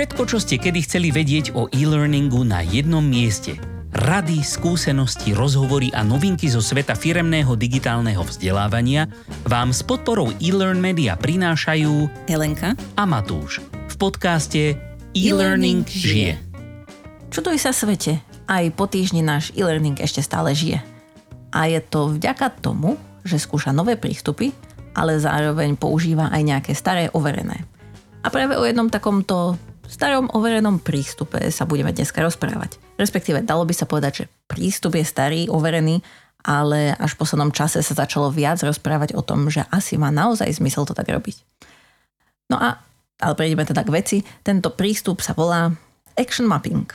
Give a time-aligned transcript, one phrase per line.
[0.00, 3.60] Všetko, čo ste kedy chceli vedieť o e-learningu na jednom mieste.
[3.92, 9.12] Rady, skúsenosti, rozhovory a novinky zo sveta firemného digitálneho vzdelávania
[9.44, 13.60] vám s podporou e-learn media prinášajú Helenka a Matúš
[13.92, 14.80] v podcaste
[15.12, 16.40] E-Learning žije.
[17.28, 20.80] Čuduj sa svete, aj po týždni náš e-learning ešte stále žije.
[21.52, 24.56] A je to vďaka tomu, že skúša nové prístupy,
[24.96, 27.68] ale zároveň používa aj nejaké staré overené.
[28.24, 29.60] A práve o jednom takomto
[29.90, 32.78] starom overenom prístupe sa budeme dneska rozprávať.
[32.94, 36.00] Respektíve dalo by sa povedať, že prístup je starý, overený,
[36.46, 40.48] ale až v poslednom čase sa začalo viac rozprávať o tom, že asi má naozaj
[40.56, 41.36] zmysel to tak robiť.
[42.48, 42.80] No a,
[43.20, 44.18] ale prejdeme teda k veci.
[44.40, 45.68] Tento prístup sa volá
[46.16, 46.88] action mapping.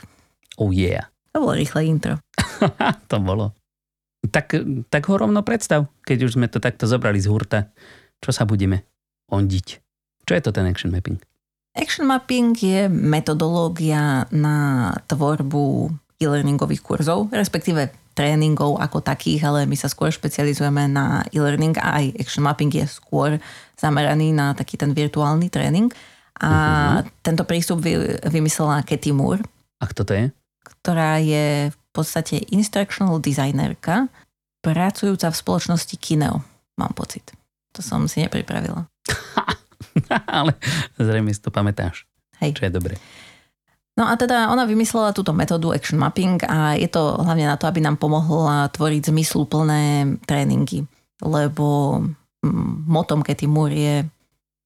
[0.58, 1.06] Oh yeah.
[1.36, 2.16] To bolo rýchle intro.
[3.12, 3.52] to bolo.
[4.26, 4.58] Tak,
[4.90, 7.70] tak ho rovno predstav, keď už sme to takto zobrali z hurta.
[8.18, 8.82] Čo sa budeme
[9.30, 9.66] ondiť?
[10.26, 11.20] Čo je to ten action mapping?
[11.76, 19.92] Action mapping je metodológia na tvorbu e-learningových kurzov, respektíve tréningov ako takých, ale my sa
[19.92, 23.36] skôr špecializujeme na e-learning a aj action mapping je skôr
[23.76, 25.92] zameraný na taký ten virtuálny tréning.
[26.40, 27.00] A uh-huh.
[27.20, 29.44] tento prístup vy, vymyslela Katie Moore.
[29.76, 30.24] A kto to je?
[30.64, 34.08] Ktorá je v podstate instructional designerka,
[34.64, 36.40] pracujúca v spoločnosti Kineo,
[36.80, 37.36] mám pocit.
[37.76, 38.88] To som si nepripravila.
[40.40, 40.56] ale
[40.96, 42.06] zrejme si to pamätáš.
[42.40, 42.58] Hej.
[42.58, 42.94] Čo je dobre.
[43.96, 47.64] No a teda ona vymyslela túto metódu action mapping a je to hlavne na to,
[47.64, 50.84] aby nám pomohla tvoriť zmysluplné tréningy.
[51.24, 51.96] Lebo
[52.44, 53.96] mm, motom Katie Moore je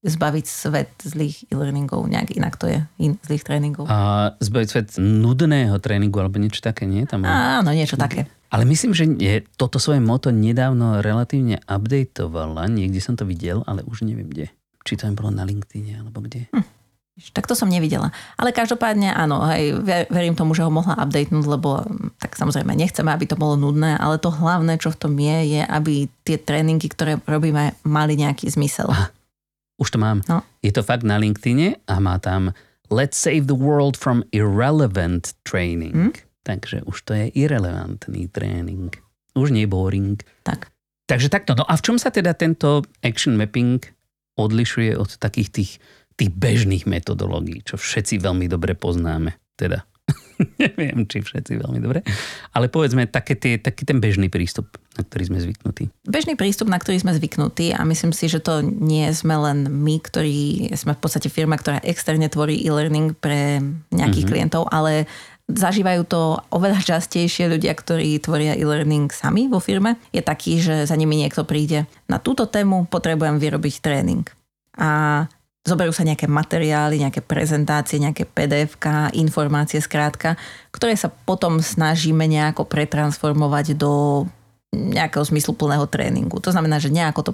[0.01, 3.85] zbaviť svet zlých e-learningov, nejak inak to je, in, zlých tréningov.
[3.85, 7.05] A zbaviť svet nudného tréningu alebo niečo také, nie?
[7.05, 8.25] Tam Áno, niečo také.
[8.51, 13.85] Ale myslím, že je, toto svoje moto nedávno relatívne updateovala, niekde som to videl, ale
[13.87, 14.51] už neviem kde.
[14.81, 16.49] Či to bolo na LinkedIn alebo kde.
[16.51, 16.65] Hm.
[17.35, 18.09] Tak to som nevidela.
[18.39, 19.77] Ale každopádne áno, hej,
[20.09, 21.85] verím tomu, že ho mohla updatenúť, lebo
[22.17, 25.61] tak samozrejme nechceme, aby to bolo nudné, ale to hlavné, čo v tom je, je,
[25.61, 28.89] aby tie tréningy, ktoré robíme, mali nejaký zmysel.
[28.89, 29.13] Ah,
[29.77, 30.25] už to mám.
[30.25, 30.41] No.
[30.65, 32.55] Je to fakt na LinkedIn a má tam
[32.91, 35.95] Let's save the world from irrelevant training.
[35.95, 36.11] Hm?
[36.43, 38.91] Takže už to je irrelevantný tréning.
[39.31, 40.19] Už nie boring.
[40.43, 40.67] Tak.
[41.07, 41.55] Takže takto.
[41.55, 43.79] No a v čom sa teda tento action mapping
[44.35, 45.71] odlišuje od takých tých,
[46.15, 49.35] tých bežných metodológií, čo všetci veľmi dobre poznáme.
[49.55, 49.83] Teda
[50.61, 52.01] neviem, či všetci veľmi dobre,
[52.55, 55.93] ale povedzme také tie, taký ten bežný prístup, na ktorý sme zvyknutí.
[56.07, 60.01] Bežný prístup, na ktorý sme zvyknutí a myslím si, že to nie sme len my,
[60.01, 63.61] ktorí sme v podstate firma, ktorá externe tvorí e-learning pre
[63.93, 64.29] nejakých mm-hmm.
[64.29, 65.05] klientov, ale
[65.55, 70.95] zažívajú to oveľa častejšie ľudia, ktorí tvoria e-learning sami vo firme, je taký, že za
[70.95, 71.85] nimi niekto príde.
[72.07, 74.25] Na túto tému potrebujem vyrobiť tréning.
[74.79, 75.25] A
[75.61, 78.81] zoberú sa nejaké materiály, nejaké prezentácie, nejaké pdf
[79.13, 80.39] informácie skrátka,
[80.73, 84.25] ktoré sa potom snažíme nejako pretransformovať do
[84.71, 86.39] nejakého zmysluplného tréningu.
[86.41, 87.31] To znamená, že nejako to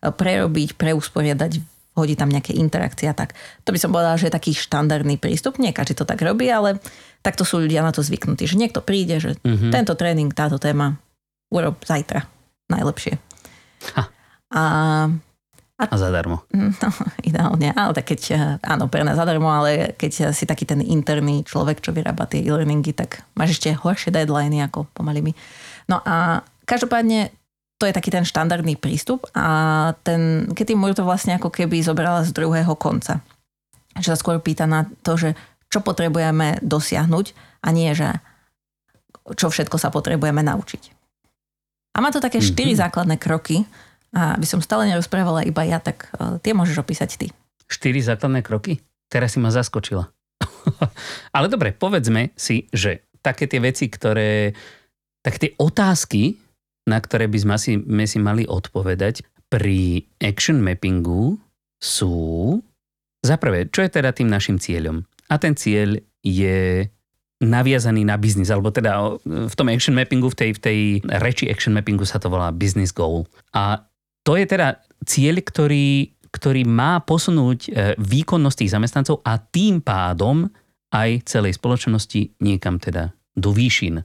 [0.00, 1.58] prerobiť, preusporiadať
[1.96, 3.32] hodí tam nejaké interakcie a tak.
[3.64, 5.56] To by som povedala, že je taký štandardný prístup.
[5.56, 6.76] Nie každý to tak robí, ale
[7.26, 9.74] takto sú ľudia na to zvyknutí, že niekto príde, že mm-hmm.
[9.74, 10.94] tento tréning, táto téma
[11.50, 12.22] urob zajtra
[12.70, 13.18] najlepšie.
[13.98, 14.02] Ha.
[14.54, 14.62] A,
[15.76, 16.46] a, a zadarmo.
[16.82, 16.88] No,
[17.26, 17.74] ideálne.
[17.74, 18.22] Ale tak keď,
[18.62, 22.94] áno, pre nás zadarmo, ale keď si taký ten interný človek, čo vyrába tie e-learningy,
[22.94, 25.32] tak máš ešte horšie deadliny ako pomaly my.
[25.90, 27.34] No a každopádne
[27.76, 32.24] to je taký ten štandardný prístup a ten Katie Moore to vlastne ako keby zobrala
[32.24, 33.20] z druhého konca.
[34.00, 35.36] Že sa skôr pýta na to, že
[35.70, 37.26] čo potrebujeme dosiahnuť
[37.62, 38.22] a nie, že
[39.34, 40.82] čo všetko sa potrebujeme naučiť.
[41.96, 42.52] A má to také mm-hmm.
[42.54, 43.66] štyri základné kroky
[44.14, 47.26] a aby som stále nerozprávala iba ja, tak uh, tie môžeš opísať ty.
[47.66, 48.78] Štyri základné kroky?
[49.10, 50.06] Teraz si ma zaskočila.
[51.36, 54.54] Ale dobre, povedzme si, že také tie veci, ktoré...
[55.26, 56.38] Tak tie otázky,
[56.86, 61.34] na ktoré by sme si, sme si mali odpovedať pri action mappingu
[61.82, 62.58] sú
[63.26, 65.02] za prvé, čo je teda tým našim cieľom?
[65.26, 66.86] A ten cieľ je
[67.36, 70.78] naviazaný na biznis, alebo teda v tom action mappingu, v tej, v tej
[71.20, 73.28] reči action mappingu sa to volá business goal.
[73.52, 73.84] A
[74.24, 77.70] to je teda cieľ, ktorý, ktorý má posunúť e,
[78.00, 80.48] výkonnosť tých zamestnancov a tým pádom
[80.96, 84.00] aj celej spoločnosti niekam teda do výšin.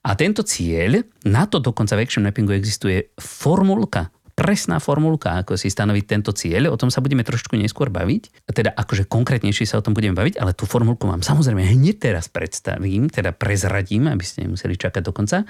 [0.00, 4.08] A tento cieľ, na to dokonca v Action Mappingu existuje formulka,
[4.40, 6.72] presná formulka, ako si stanoviť tento cieľ.
[6.72, 8.48] O tom sa budeme trošku neskôr baviť.
[8.48, 12.32] Teda akože konkrétnejšie sa o tom budeme baviť, ale tú formulku vám samozrejme hneď teraz
[12.32, 15.44] predstavím, teda prezradím, aby ste nemuseli čakať do konca.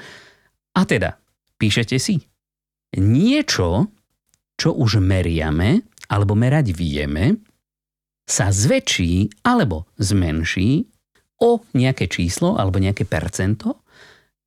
[0.75, 1.23] A teda,
[1.55, 2.19] píšete si
[2.99, 3.95] niečo,
[4.59, 7.39] čo už meriame, alebo merať vieme,
[8.27, 10.91] sa zväčší alebo zmenší
[11.39, 13.87] o nejaké číslo alebo nejaké percento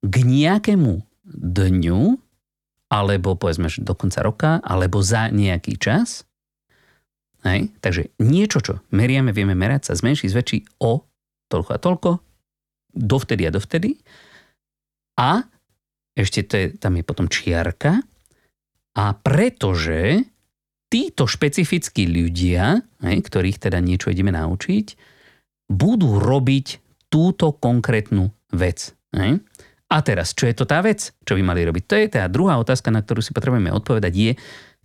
[0.04, 1.00] k nejakému
[1.32, 2.23] dňu
[2.94, 6.22] alebo povedzme, že do konca roka, alebo za nejaký čas.
[7.42, 7.74] Hej?
[7.82, 11.02] Takže niečo, čo meriame, vieme merať, sa zmenší, zväčší o
[11.50, 12.10] toľko a toľko,
[12.94, 13.98] dovtedy a dovtedy.
[15.18, 15.42] A
[16.14, 17.98] ešte to je, tam je potom čiarka.
[18.94, 20.22] A pretože
[20.86, 24.86] títo špecifickí ľudia, hej, ktorých teda niečo ideme naučiť,
[25.66, 26.66] budú robiť
[27.10, 28.94] túto konkrétnu vec.
[29.10, 29.42] Hej.
[29.92, 31.82] A teraz, čo je to tá vec, čo by mali robiť?
[31.84, 34.32] To je tá druhá otázka, na ktorú si potrebujeme odpovedať, je,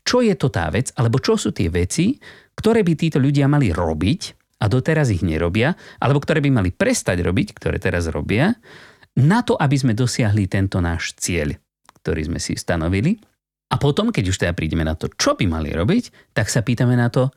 [0.03, 2.19] čo je to tá vec, alebo čo sú tie veci,
[2.55, 4.21] ktoré by títo ľudia mali robiť
[4.59, 5.71] a doteraz ich nerobia,
[6.03, 8.51] alebo ktoré by mali prestať robiť, ktoré teraz robia,
[9.15, 11.55] na to, aby sme dosiahli tento náš cieľ,
[12.03, 13.19] ktorý sme si stanovili.
[13.69, 16.97] A potom, keď už teda prídeme na to, čo by mali robiť, tak sa pýtame
[16.97, 17.29] na to,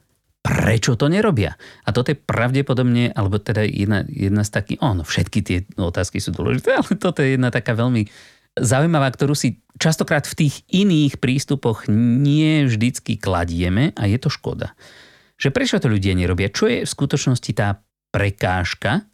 [0.42, 1.54] prečo to nerobia.
[1.86, 6.34] A toto je pravdepodobne, alebo teda jedna, jedna z takých, ono, všetky tie otázky sú
[6.34, 8.10] dôležité, ale toto je jedna taká veľmi
[8.58, 14.76] zaujímavá, ktorú si častokrát v tých iných prístupoch nie vždycky kladieme a je to škoda.
[15.40, 16.52] Že prečo to ľudia nerobia?
[16.52, 17.80] Čo je v skutočnosti tá
[18.12, 19.08] prekážka?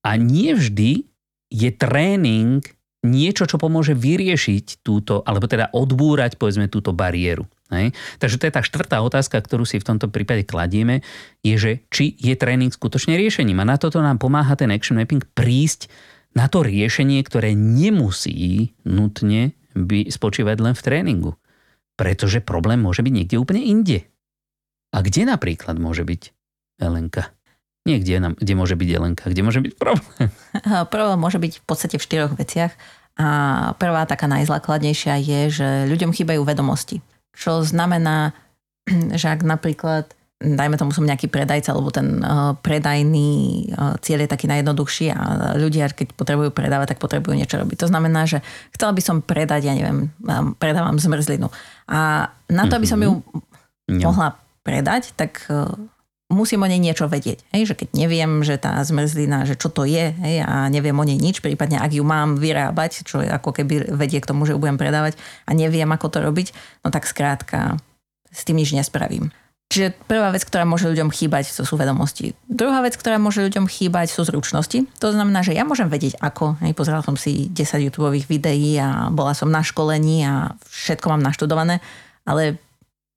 [0.00, 1.04] A nie vždy
[1.52, 2.64] je tréning
[3.04, 7.46] niečo, čo pomôže vyriešiť túto, alebo teda odbúrať, povedzme, túto bariéru.
[7.68, 7.92] Hej.
[8.16, 11.04] Takže to je tá štvrtá otázka, ktorú si v tomto prípade kladieme,
[11.44, 13.60] je, že či je tréning skutočne riešením.
[13.60, 15.92] A na toto nám pomáha ten action mapping prísť
[16.32, 21.32] na to riešenie, ktoré nemusí nutne by spočívať len v tréningu.
[22.00, 24.08] Pretože problém môže byť niekde úplne inde.
[24.96, 26.32] A kde napríklad môže byť
[26.80, 27.36] Elenka?
[27.84, 30.28] Niekde, kde môže byť Elenka, kde môže byť problém?
[30.94, 32.72] Problém môže byť v podstate v štyroch veciach.
[33.18, 33.28] A
[33.76, 37.02] prvá taká najzákladnejšia je, že ľuďom chýbajú vedomosti
[37.34, 38.32] čo znamená,
[39.20, 44.30] že ak napríklad dajme tomu som nejaký predajca, alebo ten uh, predajný uh, cieľ je
[44.30, 45.22] taký najjednoduchší a
[45.58, 47.82] ľudia, keď potrebujú predávať, tak potrebujú niečo robiť.
[47.82, 48.38] To znamená, že
[48.70, 51.50] chcela by som predať, ja neviem, um, predávam zmrzlinu.
[51.90, 53.98] A na to, aby som ju mm-hmm.
[53.98, 55.66] mohla predať, tak uh,
[56.28, 57.40] musím o nej niečo vedieť.
[57.56, 57.72] Hej?
[57.72, 60.44] Že keď neviem, že tá zmrzlina, že čo to je hej?
[60.44, 64.20] a neviem o nej nič, prípadne ak ju mám vyrábať, čo je ako keby vedie
[64.20, 65.16] k tomu, že ju budem predávať
[65.48, 66.52] a neviem, ako to robiť,
[66.84, 67.80] no tak skrátka
[68.28, 69.32] s tým nič nespravím.
[69.68, 72.32] Čiže prvá vec, ktorá môže ľuďom chýbať, to sú vedomosti.
[72.48, 74.88] Druhá vec, ktorá môže ľuďom chýbať, sú zručnosti.
[74.96, 76.56] To znamená, že ja môžem vedieť ako.
[76.64, 81.20] Hej, pozeral som si 10 YouTube videí a bola som na školení a všetko mám
[81.20, 81.84] naštudované,
[82.24, 82.56] ale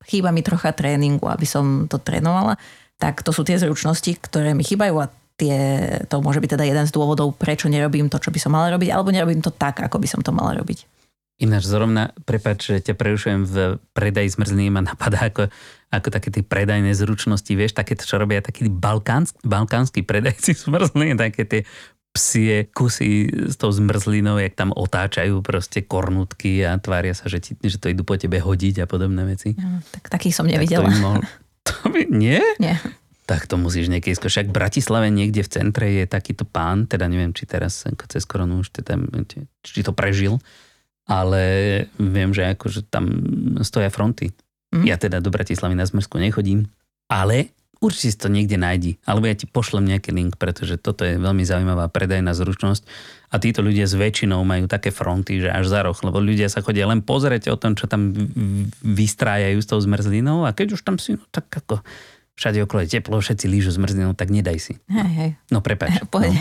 [0.03, 2.59] chýba mi trocha tréningu, aby som to trénovala.
[3.01, 5.09] Tak to sú tie zručnosti, ktoré mi chýbajú a
[5.41, 5.57] tie,
[6.05, 8.93] to môže byť teda jeden z dôvodov, prečo nerobím to, čo by som mala robiť,
[8.93, 10.85] alebo nerobím to tak, ako by som to mala robiť.
[11.41, 13.55] Ináč zrovna, prepáč, že ťa prerušujem v
[13.97, 15.49] predaji zmrzliny, ma napadá ako,
[15.89, 21.17] ako také tie predajné zručnosti, vieš, také to, čo robia takí balkánsky, balkánsky predajci zmrzliny,
[21.17, 21.61] také tie
[22.11, 27.51] psie kusy s tou zmrzlinou, jak tam otáčajú proste kornutky a tvária sa, že, ti,
[27.57, 29.55] že to idú po tebe hodiť a podobné veci.
[29.55, 30.85] Ja, tak takých som nevidela.
[30.85, 31.21] Tak to, by mohol,
[32.09, 32.41] nie?
[32.57, 32.79] Nie.
[33.29, 34.49] Tak to musíš niekedy skúšať.
[34.49, 38.75] V Bratislave niekde v centre je takýto pán, teda neviem, či teraz cez koronu už
[38.81, 38.99] teda,
[39.63, 40.41] či to prežil,
[41.07, 41.43] ale
[41.95, 43.07] viem, že akože tam
[43.63, 44.35] stoja fronty.
[44.71, 44.83] Mm.
[44.87, 46.67] Ja teda do Bratislavy na Zmersku nechodím,
[47.07, 49.01] ale určite si to niekde nájdi.
[49.03, 52.85] Alebo ja ti pošlem nejaký link, pretože toto je veľmi zaujímavá predajná zručnosť.
[53.33, 56.61] A títo ľudia s väčšinou majú také fronty, že až za roh, lebo ľudia sa
[56.61, 58.13] chodia len pozrieť o tom, čo tam
[58.85, 61.81] vystrájajú s tou zmrzlinou a keď už tam si, no tak ako
[62.37, 64.73] všade okolo je teplo, všetci lížu zmrzlinou, tak nedaj si.
[64.87, 65.31] Hej, hej.
[65.49, 65.97] No prepač.
[66.11, 66.39] No.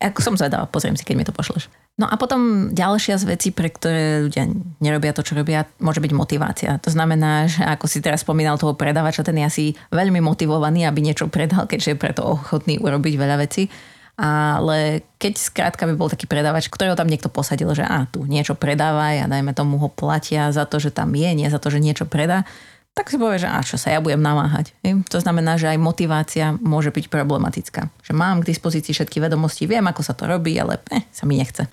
[0.00, 1.68] Ako som zvedala, pozriem si, keď mi to pošleš.
[2.00, 4.48] No a potom ďalšia z vecí, pre ktoré ľudia
[4.80, 6.80] nerobia to, čo robia, môže byť motivácia.
[6.80, 11.04] To znamená, že ako si teraz spomínal toho predávača, ten je asi veľmi motivovaný, aby
[11.04, 13.68] niečo predal, keďže je preto ochotný urobiť veľa vecí.
[14.16, 18.56] Ale keď skrátka by bol taký predávač, ktorého tam niekto posadil, že a tu niečo
[18.56, 21.80] predávaj a dajme tomu ho platia za to, že tam je, nie za to, že
[21.80, 22.48] niečo predá,
[22.90, 24.74] tak si povie, že a čo sa ja budem namáhať.
[25.08, 27.88] To znamená, že aj motivácia môže byť problematická.
[28.02, 31.38] Že mám k dispozícii všetky vedomosti, viem, ako sa to robí, ale eh, sa mi
[31.38, 31.70] nechce.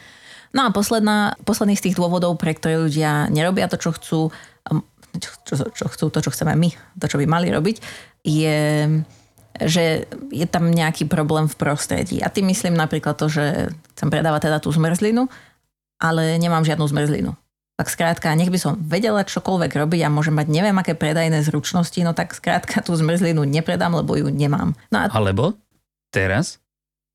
[0.55, 4.19] No a posledná, posledný z tých dôvodov, pre ktoré ľudia nerobia to, čo chcú,
[4.71, 4.79] um,
[5.17, 7.83] čo, čo, čo chcú, to, čo chceme my, to, čo by mali robiť,
[8.24, 8.88] je,
[9.67, 12.24] že je tam nejaký problém v prostredí.
[12.24, 15.27] A tým myslím napríklad to, že chcem predávať teda tú zmrzlinu,
[16.00, 17.36] ale nemám žiadnu zmrzlinu
[17.77, 22.01] tak skrátka, nech by som vedela čokoľvek robiť a môžem mať neviem aké predajné zručnosti,
[22.01, 24.74] no tak skrátka tú zmrzlinu nepredám, lebo ju nemám.
[24.89, 25.13] No a...
[25.13, 25.53] Alebo
[26.10, 26.57] teraz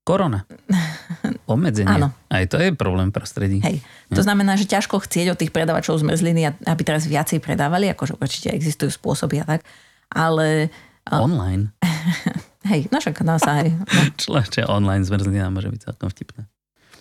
[0.07, 0.47] korona.
[1.51, 1.91] Obmedzenie.
[1.91, 2.15] Áno.
[2.31, 3.59] Aj to je problém v prostredí.
[3.59, 3.83] Hej.
[4.15, 4.27] To hm.
[4.31, 8.95] znamená, že ťažko chcieť od tých predávačov zmrzliny, aby teraz viacej predávali, akože určite existujú
[8.95, 9.67] spôsoby a tak,
[10.15, 10.71] ale...
[11.11, 11.75] Online.
[12.71, 13.67] Hej, no však dá sa aj.
[13.75, 13.83] No.
[14.23, 16.47] Človeče online zmrzlina môže byť celkom vtipné.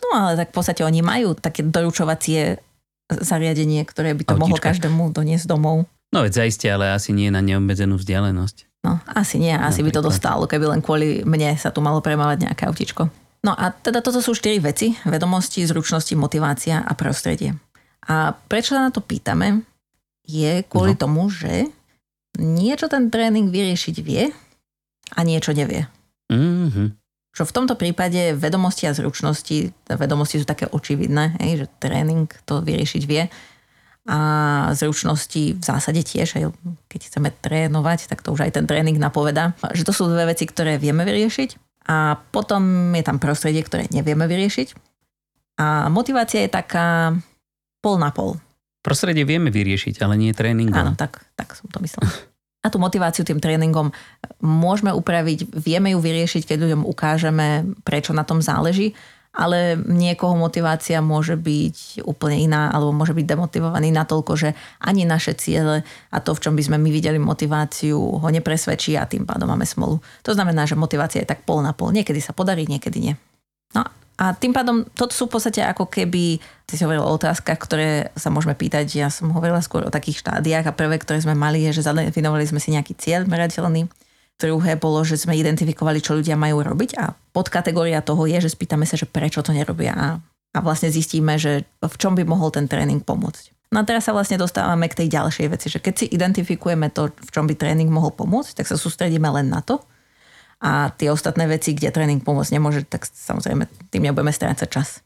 [0.02, 2.59] no ale tak v podstate oni majú také doručovacie
[3.09, 4.71] zariadenie, ktoré by to mohlo Autíčka.
[4.71, 5.85] každému doniesť domov.
[6.12, 8.68] No veď zaiste, ale asi nie na neobmedzenú vzdialenosť.
[8.82, 10.06] No, asi nie, asi by to Napríklad.
[10.11, 13.09] dostalo, keby len kvôli mne sa tu malo premávať nejaké autičko.
[13.42, 14.94] No a teda toto sú štyri veci.
[15.02, 17.54] Vedomosti, zručnosti, motivácia a prostredie.
[18.04, 19.62] A prečo sa na to pýtame,
[20.23, 21.00] je kvôli No.
[21.00, 21.71] tomu, že
[22.37, 24.30] niečo ten tréning vyriešiť vie
[25.12, 25.87] a niečo nevie.
[26.30, 27.01] Mhm.
[27.32, 32.60] Čo v tomto prípade vedomosti a zručnosti, vedomosti sú také očividné, hej, že tréning to
[32.60, 33.32] vyriešiť vie
[34.02, 34.18] a
[34.74, 36.44] zručnosti v zásade tiež, aj
[36.90, 40.44] keď chceme trénovať, tak to už aj ten tréning napoveda, že to sú dve veci,
[40.44, 44.74] ktoré vieme vyriešiť a potom je tam prostredie, ktoré nevieme vyriešiť
[45.62, 47.14] a motivácia je taká
[47.78, 48.42] pol na pol.
[48.82, 50.74] Prostredie vieme vyriešiť, ale nie tréningom.
[50.74, 52.02] Áno, tak, tak som to myslel.
[52.62, 53.90] A tú motiváciu tým tréningom
[54.38, 58.95] môžeme upraviť, vieme ju vyriešiť, keď ľuďom ukážeme, prečo na tom záleží,
[59.33, 65.33] ale niekoho motivácia môže byť úplne iná, alebo môže byť demotivovaný natoľko, že ani naše
[65.35, 69.49] ciele a to, v čom by sme my videli motiváciu, ho nepresvedčí a tým pádom
[69.49, 69.99] máme smolu.
[70.23, 71.97] To znamená, že motivácia je tak pol na pol.
[71.97, 73.14] Niekedy sa podarí, niekedy nie.
[73.73, 77.59] No a tým pádom toto sú v podstate ako keby, ty si hovoril o otázkach,
[77.59, 81.35] ktoré sa môžeme pýtať, ja som hovorila skôr o takých štádiách a prvé, ktoré sme
[81.35, 83.91] mali, je, že zadefinovali sme si nejaký cieľ merateľný.
[84.38, 88.87] Druhé bolo, že sme identifikovali, čo ľudia majú robiť a podkategória toho je, že spýtame
[88.87, 90.09] sa, že prečo to nerobia a,
[90.62, 93.75] vlastne zistíme, že v čom by mohol ten tréning pomôcť.
[93.75, 97.11] No a teraz sa vlastne dostávame k tej ďalšej veci, že keď si identifikujeme to,
[97.11, 99.83] v čom by tréning mohol pomôcť, tak sa sústredíme len na to
[100.62, 105.02] a tie ostatné veci, kde tréning pomôcť nemôže, tak samozrejme tým nebudeme strácať čas.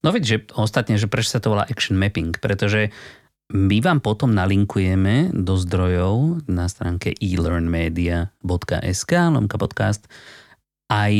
[0.00, 2.88] No veď, že ostatne, že prečo sa to volá action mapping, pretože
[3.52, 10.08] my vám potom nalinkujeme do zdrojov na stránke elearnmedia.sk lomka podcast
[10.88, 11.12] aj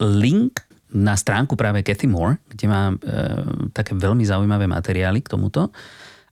[0.00, 2.96] link na stránku práve Cathy Moore, kde má e,
[3.72, 5.72] také veľmi zaujímavé materiály k tomuto.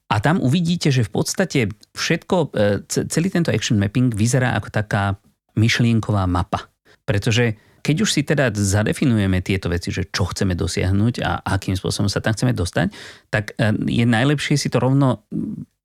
[0.09, 4.69] A tam uvidíte, že v podstate všetko, e, ce- celý tento action mapping vyzerá ako
[4.69, 5.17] taká
[5.57, 6.70] myšlienková mapa.
[7.11, 12.07] Pretože keď už si teda zadefinujeme tieto veci, že čo chceme dosiahnuť a akým spôsobom
[12.07, 12.87] sa tam chceme dostať,
[13.27, 15.27] tak e, je najlepšie si to rovno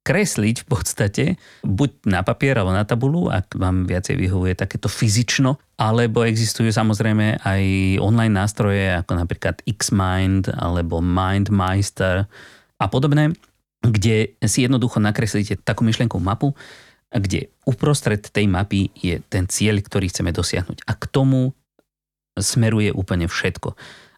[0.06, 1.24] kresliť v podstate,
[1.66, 7.42] buď na papier alebo na tabulu, ak vám viacej vyhovuje takéto fyzično, alebo existujú samozrejme
[7.42, 7.62] aj
[7.98, 12.30] online nástroje, ako napríklad Xmind alebo MindMeister
[12.78, 13.34] a podobné,
[13.82, 16.54] kde si jednoducho nakreslíte takú myšlienkovú mapu,
[17.10, 20.86] kde uprostred tej mapy je ten cieľ, ktorý chceme dosiahnuť.
[20.86, 21.54] A k tomu
[22.36, 23.74] smeruje úplne všetko.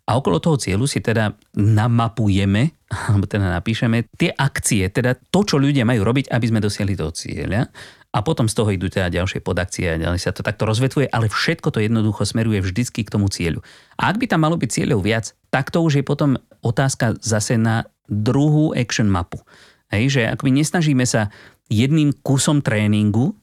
[0.09, 2.73] A okolo toho cieľu si teda namapujeme,
[3.13, 7.13] alebo teda napíšeme tie akcie, teda to, čo ľudia majú robiť, aby sme dosiahli toho
[7.13, 7.69] cieľa.
[8.09, 11.29] A potom z toho idú teda ďalšie podakcie a ďalej sa to takto rozvetvuje, ale
[11.29, 13.61] všetko to jednoducho smeruje vždycky k tomu cieľu.
[14.01, 17.61] A ak by tam malo byť cieľov viac, tak to už je potom otázka zase
[17.61, 19.45] na druhú action mapu.
[19.93, 21.29] Hej, že akoby nesnažíme sa
[21.69, 23.37] jedným kusom tréningu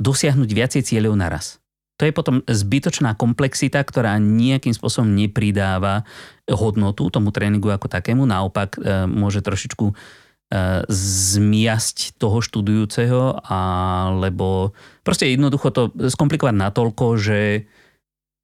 [0.00, 1.62] dosiahnuť viacej cieľov naraz.
[2.00, 6.02] To je potom zbytočná komplexita, ktorá nejakým spôsobom nepridáva
[6.50, 8.26] hodnotu tomu tréningu ako takému.
[8.26, 9.94] Naopak e, môže trošičku e,
[10.90, 14.74] zmiasť toho študujúceho, alebo
[15.06, 17.70] proste jednoducho to skomplikovať natoľko, že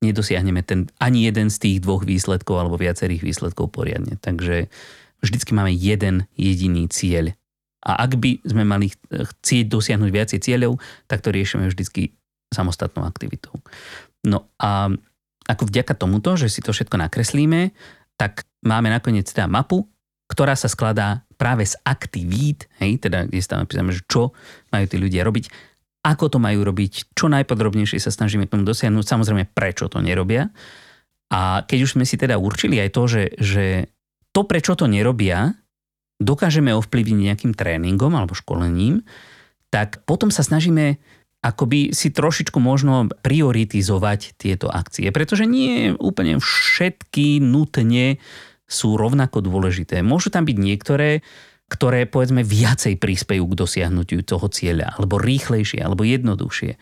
[0.07, 4.15] nedosiahneme ten, ani jeden z tých dvoch výsledkov alebo viacerých výsledkov poriadne.
[4.23, 4.71] Takže
[5.19, 7.38] vždycky máme jeden jediný cieľ.
[7.89, 10.77] A ak by sme mali chcieť dosiahnuť viacej cieľov,
[11.09, 12.13] tak to riešime vždycky
[12.53, 13.57] samostatnou aktivitou.
[14.29, 14.93] No a
[15.49, 17.73] ako vďaka tomuto, že si to všetko nakreslíme,
[18.21, 19.89] tak máme nakoniec teda mapu,
[20.29, 24.37] ktorá sa skladá práve z aktivít, hej, teda kde sa tam napísame, že čo
[24.69, 25.49] majú tí ľudia robiť,
[26.05, 30.53] ako to majú robiť, čo najpodrobnejšie sa snažíme k tomu dosiahnuť, samozrejme prečo to nerobia.
[31.33, 33.67] A keď už sme si teda určili aj to, že, že
[34.33, 35.53] to, prečo to nerobia,
[36.19, 39.07] dokážeme ovplyvniť nejakým tréningom alebo školením,
[39.71, 40.99] tak potom sa snažíme
[41.39, 48.19] akoby si trošičku možno prioritizovať tieto akcie, pretože nie úplne všetky nutne
[48.69, 50.03] sú rovnako dôležité.
[50.03, 51.23] Môžu tam byť niektoré,
[51.71, 56.75] ktoré povedzme viacej prispejú k dosiahnutiu toho cieľa, alebo rýchlejšie, alebo jednoduchšie.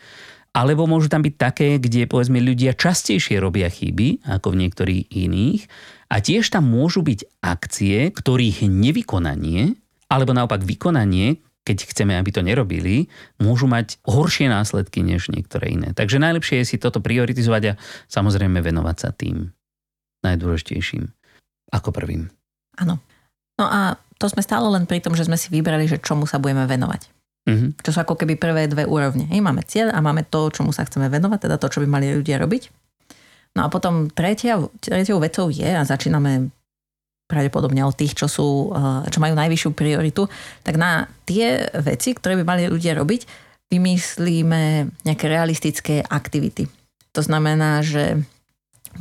[0.57, 5.69] Alebo môžu tam byť také, kde povedzme ľudia častejšie robia chyby ako v niektorých iných
[6.09, 9.77] a tiež tam môžu byť akcie, ktorých nevykonanie,
[10.09, 15.93] alebo naopak vykonanie, keď chceme, aby to nerobili, môžu mať horšie následky než niektoré iné.
[15.93, 17.77] Takže najlepšie je si toto prioritizovať a
[18.09, 19.51] samozrejme venovať sa tým
[20.25, 21.05] najdôležitejším
[21.75, 22.31] ako prvým.
[22.81, 22.97] Áno.
[23.59, 26.41] No a to sme stále len pri tom, že sme si vybrali, že čomu sa
[26.41, 27.16] budeme venovať.
[27.47, 27.79] Mm-hmm.
[27.79, 29.23] Čo sú ako keby prvé dve úrovne.
[29.31, 32.11] Hej, máme cieľ a máme to, čomu sa chceme venovať, teda to, čo by mali
[32.11, 32.67] ľudia robiť.
[33.55, 36.51] No a potom tretia, tretiou vecou je, a začíname
[37.27, 40.27] pravdepodobne od tých, čo, sú, eh, čo majú najvyššiu prioritu,
[40.63, 46.71] tak na tie veci, ktoré by mali ľudia robiť, vymyslíme nejaké realistické aktivity.
[47.11, 48.23] To znamená, že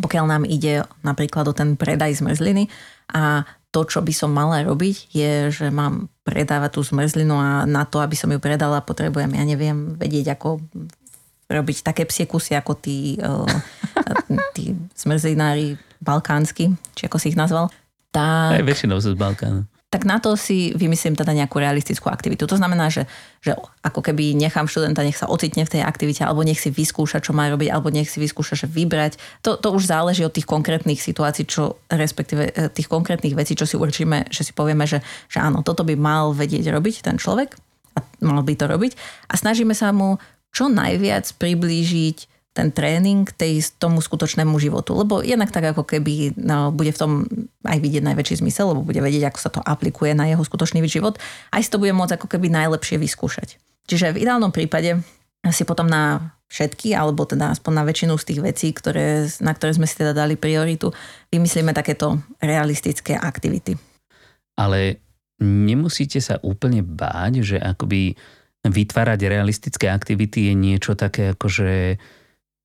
[0.03, 2.67] pokiaľ nám ide napríklad o ten predaj zmrzliny
[3.15, 7.85] a to, čo by som mala robiť, je, že mám predávať tú zmrzlinu a na
[7.85, 10.65] to, aby som ju predala, potrebujem, ja neviem, vedieť, ako
[11.53, 13.21] robiť také psie kusy, ako tí,
[14.57, 17.69] tí zmrzlinári balkánsky, či ako si ich nazval.
[18.17, 22.51] Tak, Aj väčšinou sú z Balkánu tak na to si vymyslím teda nejakú realistickú aktivitu.
[22.51, 23.07] To znamená, že,
[23.39, 23.55] že
[23.87, 27.31] ako keby nechám študenta, nech sa ocitne v tej aktivite, alebo nech si vyskúša, čo
[27.31, 29.17] má robiť, alebo nech si vyskúša, že vybrať.
[29.47, 33.63] To, to už záleží od tých konkrétnych situácií, čo, respektíve e, tých konkrétnych vecí, čo
[33.63, 37.55] si určíme, že si povieme, že, že áno, toto by mal vedieť robiť ten človek
[37.95, 38.93] a mal by to robiť.
[39.31, 40.19] A snažíme sa mu
[40.51, 44.97] čo najviac priblížiť ten tréning tej, tomu skutočnému životu.
[44.97, 47.13] Lebo jednak tak ako keby no, bude v tom
[47.69, 51.21] aj vidieť najväčší zmysel, lebo bude vedieť, ako sa to aplikuje na jeho skutočný život.
[51.53, 53.61] Aj si to bude môcť ako keby najlepšie vyskúšať.
[53.85, 55.05] Čiže v ideálnom prípade
[55.53, 59.77] si potom na všetky, alebo teda aspoň na väčšinu z tých vecí, ktoré, na ktoré
[59.77, 60.95] sme si teda dali prioritu,
[61.31, 63.77] vymyslíme takéto realistické aktivity.
[64.57, 65.03] Ale
[65.43, 68.17] nemusíte sa úplne báť, že akoby
[68.67, 71.71] vytvárať realistické aktivity je niečo také ako, že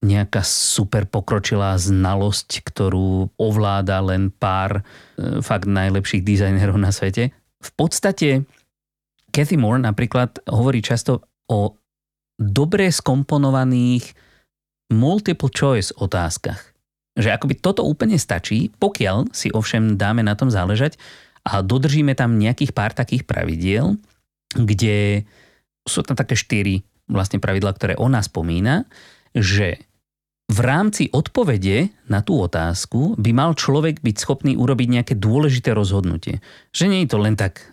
[0.02, 7.30] nejaká super pokročilá znalosť, ktorú ovláda len pár e, fakt najlepších dizajnerov na svete.
[7.62, 8.42] V podstate
[9.30, 11.78] Cathy Moore napríklad hovorí často o
[12.34, 14.10] dobre skomponovaných
[14.90, 16.74] multiple choice otázkach.
[17.14, 20.98] Že akoby toto úplne stačí, pokiaľ si ovšem dáme na tom záležať
[21.46, 23.96] a dodržíme tam nejakých pár takých pravidiel,
[24.52, 25.22] kde
[25.86, 28.86] sú tam také štyri vlastne pravidla, ktoré ona spomína,
[29.34, 29.91] že
[30.52, 36.44] v rámci odpovede na tú otázku by mal človek byť schopný urobiť nejaké dôležité rozhodnutie.
[36.76, 37.72] Že nie je to len tak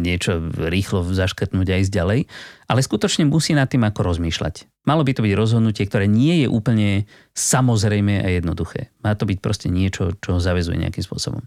[0.00, 2.20] niečo rýchlo zaškrtnúť a ísť ďalej,
[2.66, 4.66] ale skutočne musí nad tým ako rozmýšľať.
[4.88, 8.90] Malo by to byť rozhodnutie, ktoré nie je úplne samozrejme a jednoduché.
[9.04, 11.44] Má to byť proste niečo, čo ho zavezuje nejakým spôsobom.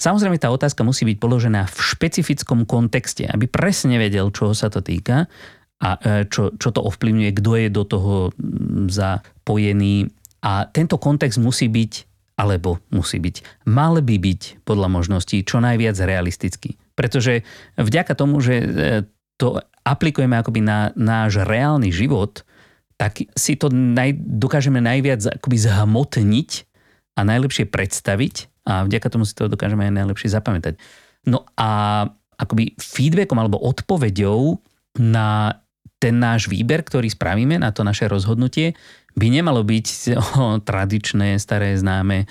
[0.00, 4.82] Samozrejme tá otázka musí byť položená v špecifickom kontexte, aby presne vedel, čoho sa to
[4.82, 5.30] týka
[5.80, 8.14] a e, čo, čo to ovplyvňuje, kto je do toho
[8.92, 10.12] zapojený.
[10.44, 11.92] A tento kontext musí byť,
[12.36, 16.76] alebo musí byť, mal by byť podľa možností čo najviac realistický.
[16.96, 17.44] Pretože
[17.80, 18.66] vďaka tomu, že e,
[19.40, 19.56] to
[19.88, 22.44] aplikujeme akoby na náš reálny život,
[23.00, 26.50] tak si to naj, dokážeme najviac akoby zhmotniť
[27.16, 30.76] a najlepšie predstaviť a vďaka tomu si to dokážeme aj najlepšie zapamätať.
[31.24, 32.04] No a
[32.36, 34.60] akoby feedbackom alebo odpoveďou
[35.00, 35.56] na
[36.00, 38.72] ten náš výber, ktorý spravíme na to naše rozhodnutie,
[39.14, 39.86] by nemalo byť
[40.16, 42.24] o, tradičné, staré, známe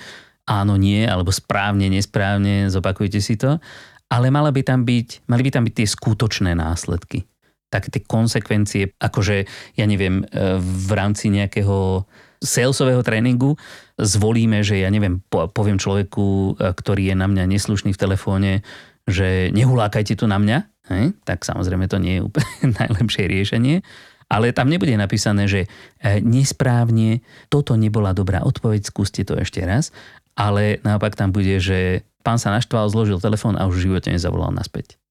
[0.50, 3.62] áno, nie, alebo správne, nesprávne, zopakujte si to,
[4.10, 7.22] ale mala by tam byť, mali by tam byť tie skutočné následky.
[7.70, 9.46] Také tie konsekvencie, akože,
[9.78, 12.02] ja neviem, e, v rámci nejakého
[12.42, 13.54] salesového tréningu
[13.94, 18.52] zvolíme, že ja neviem, poviem človeku, e, ktorý je na mňa neslušný v telefóne,
[19.06, 23.86] že nehulákajte tu na mňa, hej, tak samozrejme to nie je úplne najlepšie riešenie.
[24.30, 25.66] Ale tam nebude napísané, že
[25.98, 27.18] e, nesprávne,
[27.50, 29.90] toto nebola dobrá odpoveď, skúste to ešte raz.
[30.38, 34.54] Ale naopak tam bude, že pán sa naštval, zložil telefón a už v živote nezavolal
[34.54, 35.02] naspäť.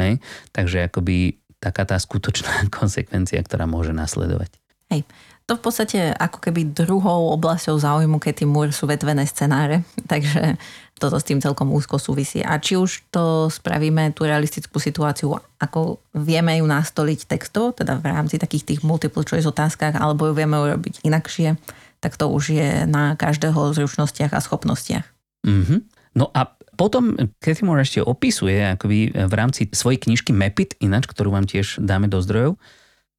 [0.00, 0.16] Hej?
[0.56, 4.56] Takže akoby taká tá skutočná konsekvencia, ktorá môže nasledovať.
[4.88, 5.04] Hej.
[5.44, 10.56] To v podstate ako keby druhou oblasťou záujmu Katy Moore sú vetvené scenáre, takže
[10.94, 12.38] toto s tým celkom úzko súvisí.
[12.40, 18.06] A či už to spravíme, tú realistickú situáciu, ako vieme ju nastoliť textov, teda v
[18.06, 21.58] rámci takých tých multiple choice otázkach, alebo ju vieme urobiť inakšie,
[21.98, 25.06] tak to už je na každého zručnostiach a schopnostiach.
[25.42, 25.78] Mm-hmm.
[26.14, 31.34] No a potom Cathy Moore ešte opisuje akoby v rámci svojej knižky Mapit, ináč, ktorú
[31.34, 32.58] vám tiež dáme do zdrojov,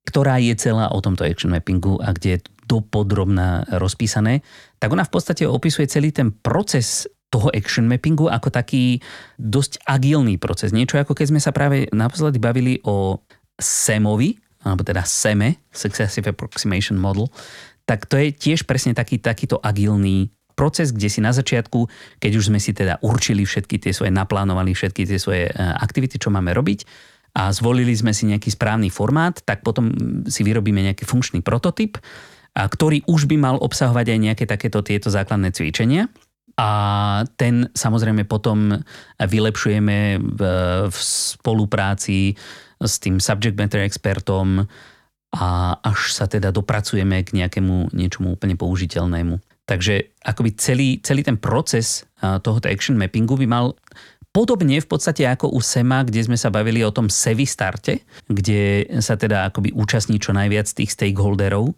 [0.05, 4.41] ktorá je celá o tomto action mappingu a kde je dopodrobná rozpísané,
[4.81, 9.01] tak ona v podstate opisuje celý ten proces toho action mappingu ako taký
[9.35, 10.71] dosť agilný proces.
[10.71, 13.19] Niečo ako keď sme sa práve naposledy bavili o
[13.59, 17.29] SEMovi, alebo teda SEME, Successive Approximation Model,
[17.85, 21.85] tak to je tiež presne taký, takýto agilný proces, kde si na začiatku,
[22.17, 26.17] keď už sme si teda určili všetky tie svoje, naplánovali všetky tie svoje e, aktivity,
[26.17, 26.87] čo máme robiť,
[27.35, 29.91] a zvolili sme si nejaký správny formát, tak potom
[30.31, 31.99] si vyrobíme nejaký funkčný prototyp,
[32.55, 36.07] a ktorý už by mal obsahovať aj nejaké takéto tieto základné cvičenia.
[36.55, 36.69] A
[37.35, 38.71] ten samozrejme potom
[39.19, 40.41] vylepšujeme v,
[40.87, 42.35] v spolupráci
[42.79, 44.63] s tým subject matter expertom
[45.35, 45.47] a
[45.83, 49.67] až sa teda dopracujeme k nejakému niečomu úplne použiteľnému.
[49.67, 53.75] Takže akoby celý, celý ten proces tohoto action mappingu by mal
[54.35, 58.83] Podobne v podstate ako u SEMA, kde sme sa bavili o tom SEVI starte, kde
[58.99, 61.71] sa teda akoby účastní čo najviac tých stakeholderov,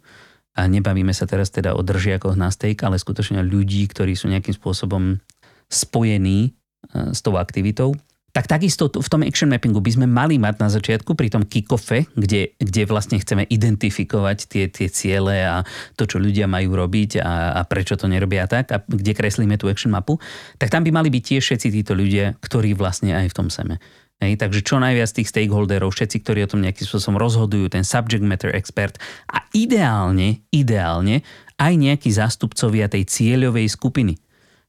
[0.58, 4.58] a nebavíme sa teraz teda o držiakoch na steak, ale skutočne ľudí, ktorí sú nejakým
[4.58, 5.22] spôsobom
[5.70, 7.94] spojení e, s tou aktivitou.
[8.34, 12.10] Tak takisto v tom action mappingu by sme mali mať na začiatku pri tom kick-offe,
[12.12, 15.64] kde, kde vlastne chceme identifikovať tie, tie ciele a
[15.96, 19.70] to, čo ľudia majú robiť a, a prečo to nerobia tak a kde kreslíme tú
[19.70, 20.20] action mapu,
[20.60, 23.80] tak tam by mali byť tiež všetci títo ľudia, ktorí vlastne aj v tom seme.
[24.18, 28.26] Hej, takže čo najviac tých stakeholderov, všetci, ktorí o tom nejakým spôsobom rozhodujú, ten subject
[28.26, 28.98] matter expert
[29.30, 31.22] a ideálne, ideálne
[31.54, 34.18] aj nejakí zástupcovia tej cieľovej skupiny,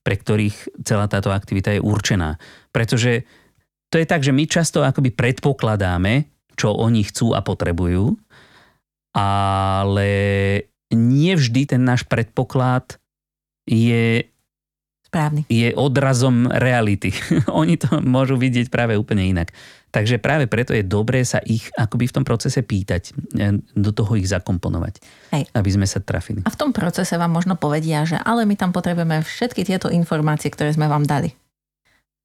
[0.05, 2.38] pre ktorých celá táto aktivita je určená.
[2.69, 3.25] Pretože
[3.89, 8.21] to je tak, že my často akoby predpokladáme, čo oni chcú a potrebujú,
[9.17, 10.12] ale
[10.93, 13.01] nie vždy ten náš predpoklad
[13.65, 14.29] je
[15.10, 15.50] Správny.
[15.50, 17.10] je odrazom reality.
[17.62, 19.50] Oni to môžu vidieť práve úplne inak.
[19.89, 24.13] Takže práve preto je dobré sa ich akoby v tom procese pýtať, e, do toho
[24.22, 25.02] ich zakomponovať,
[25.34, 25.43] Hej.
[25.50, 26.45] aby sme sa trafili.
[26.45, 30.54] A v tom procese vám možno povedia, že ale my tam potrebujeme všetky tieto informácie,
[30.54, 31.34] ktoré sme vám dali.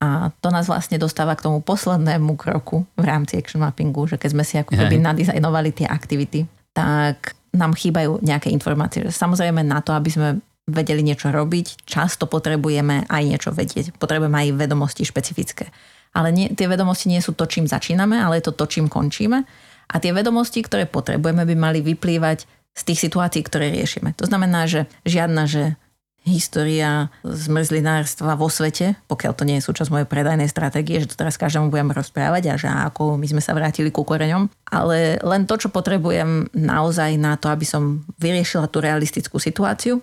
[0.05, 4.31] A to nás vlastne dostáva k tomu poslednému kroku v rámci action mappingu, že keď
[4.37, 6.45] sme si ako keby nadizajnovali tie aktivity,
[6.77, 9.09] tak nám chýbajú nejaké informácie.
[9.09, 10.29] Samozrejme na to, aby sme
[10.65, 13.97] vedeli niečo robiť, často potrebujeme aj niečo vedieť.
[14.01, 15.69] Potrebujeme aj vedomosti špecifické.
[16.15, 19.45] Ale nie, tie vedomosti nie sú to, čím začíname, ale je to to, čím končíme.
[19.91, 24.17] A tie vedomosti, ktoré potrebujeme, by mali vyplývať z tých situácií, ktoré riešime.
[24.17, 25.77] To znamená, že žiadna, že
[26.25, 31.37] história zmrzlinárstva vo svete, pokiaľ to nie je súčasť mojej predajnej stratégie, že to teraz
[31.37, 35.61] každému budem rozprávať a že ako my sme sa vrátili ku koreňom, ale len to,
[35.61, 40.01] čo potrebujem naozaj na to, aby som vyriešila tú realistickú situáciu,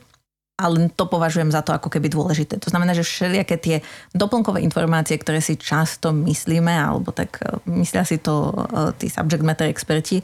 [0.62, 2.62] ale to považujem za to ako keby dôležité.
[2.62, 3.76] To znamená, že všelijaké tie
[4.14, 9.42] doplnkové informácie, ktoré si často myslíme, alebo tak e, myslia si to e, tí subject
[9.42, 10.22] matter experti,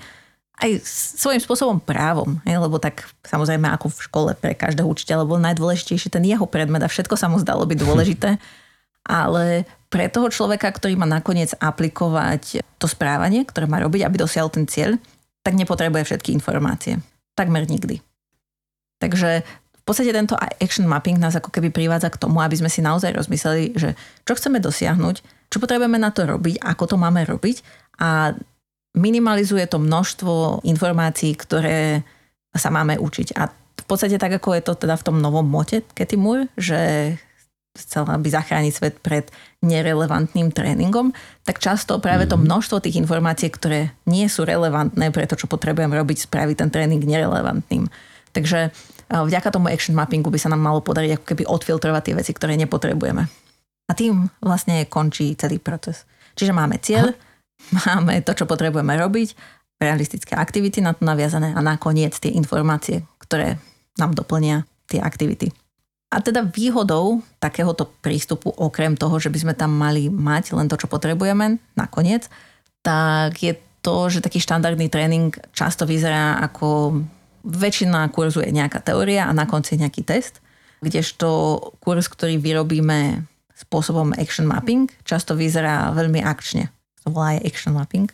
[0.58, 0.82] aj
[1.18, 6.26] svojím spôsobom právom, lebo tak samozrejme ako v škole pre každého učiteľa bol najdôležitejší ten
[6.26, 8.30] jeho predmet a všetko sa mu zdalo byť dôležité,
[9.22, 14.50] ale pre toho človeka, ktorý má nakoniec aplikovať to správanie, ktoré má robiť, aby dosiahol
[14.50, 14.98] ten cieľ,
[15.46, 17.00] tak nepotrebuje všetky informácie.
[17.38, 18.02] Takmer nikdy.
[18.98, 19.46] Takže
[19.88, 23.72] podstate tento action mapping nás ako keby privádza k tomu, aby sme si naozaj rozmysleli,
[23.80, 23.96] že
[24.28, 25.16] čo chceme dosiahnuť,
[25.48, 27.64] čo potrebujeme na to robiť, ako to máme robiť
[28.04, 28.36] a
[29.00, 32.04] minimalizuje to množstvo informácií, ktoré
[32.52, 33.38] sa máme učiť.
[33.40, 37.14] A v podstate tak, ako je to teda v tom novom mote Katy Moore, že
[37.78, 39.30] chcela by zachrániť svet pred
[39.62, 41.14] nerelevantným tréningom,
[41.46, 42.50] tak často práve to mhm.
[42.50, 47.06] množstvo tých informácií, ktoré nie sú relevantné pre to, čo potrebujem robiť, spraví ten tréning
[47.06, 47.86] nerelevantným.
[48.34, 48.74] Takže
[49.08, 52.60] vďaka tomu action mappingu by sa nám malo podariť ako keby odfiltrovať tie veci, ktoré
[52.60, 53.24] nepotrebujeme.
[53.88, 56.04] A tým vlastne končí celý proces.
[56.36, 57.16] Čiže máme cieľ,
[57.74, 58.04] Aha.
[58.04, 59.34] máme to, čo potrebujeme robiť,
[59.80, 63.62] realistické aktivity na to naviazané a nakoniec tie informácie, ktoré
[63.96, 65.54] nám doplnia tie aktivity.
[66.08, 70.80] A teda výhodou takéhoto prístupu, okrem toho, že by sme tam mali mať len to,
[70.80, 72.32] čo potrebujeme nakoniec,
[72.80, 77.00] tak je to, že taký štandardný tréning často vyzerá ako
[77.48, 80.44] väčšina kurzu je nejaká teória a na konci nejaký test,
[80.84, 83.24] kdežto kurz, ktorý vyrobíme
[83.56, 86.70] spôsobom action mapping, často vyzerá veľmi akčne.
[87.08, 88.12] To volá aj action mapping,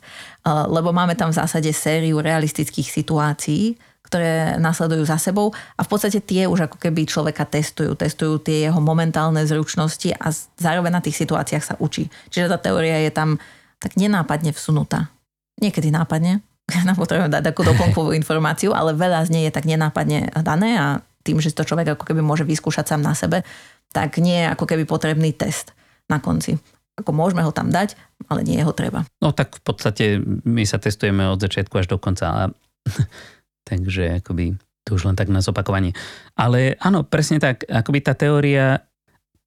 [0.48, 6.22] lebo máme tam v zásade sériu realistických situácií, ktoré nasledujú za sebou a v podstate
[6.22, 10.30] tie už ako keby človeka testujú, testujú tie jeho momentálne zručnosti a
[10.62, 12.13] zároveň na tých situáciách sa učí.
[12.30, 13.41] Čiže tá teória je tam
[13.82, 15.10] tak nenápadne vsunutá.
[15.58, 16.46] Niekedy nápadne,
[16.88, 20.86] nám potrebujeme dať takú doplnkovú informáciu, ale veľa z nej je tak nenápadne dané a
[21.23, 23.47] tým, že to človek ako keby môže vyskúšať sám na sebe,
[23.95, 25.71] tak nie je ako keby potrebný test
[26.12, 26.60] na konci.
[26.99, 27.95] Ako môžeme ho tam dať,
[28.28, 29.08] ale nie je ho treba.
[29.23, 30.06] No tak v podstate
[30.45, 32.52] my sa testujeme od začiatku až do konca.
[33.69, 35.95] Takže akoby to už len tak na zopakovanie.
[36.36, 38.84] Ale áno, presne tak, akoby tá teória,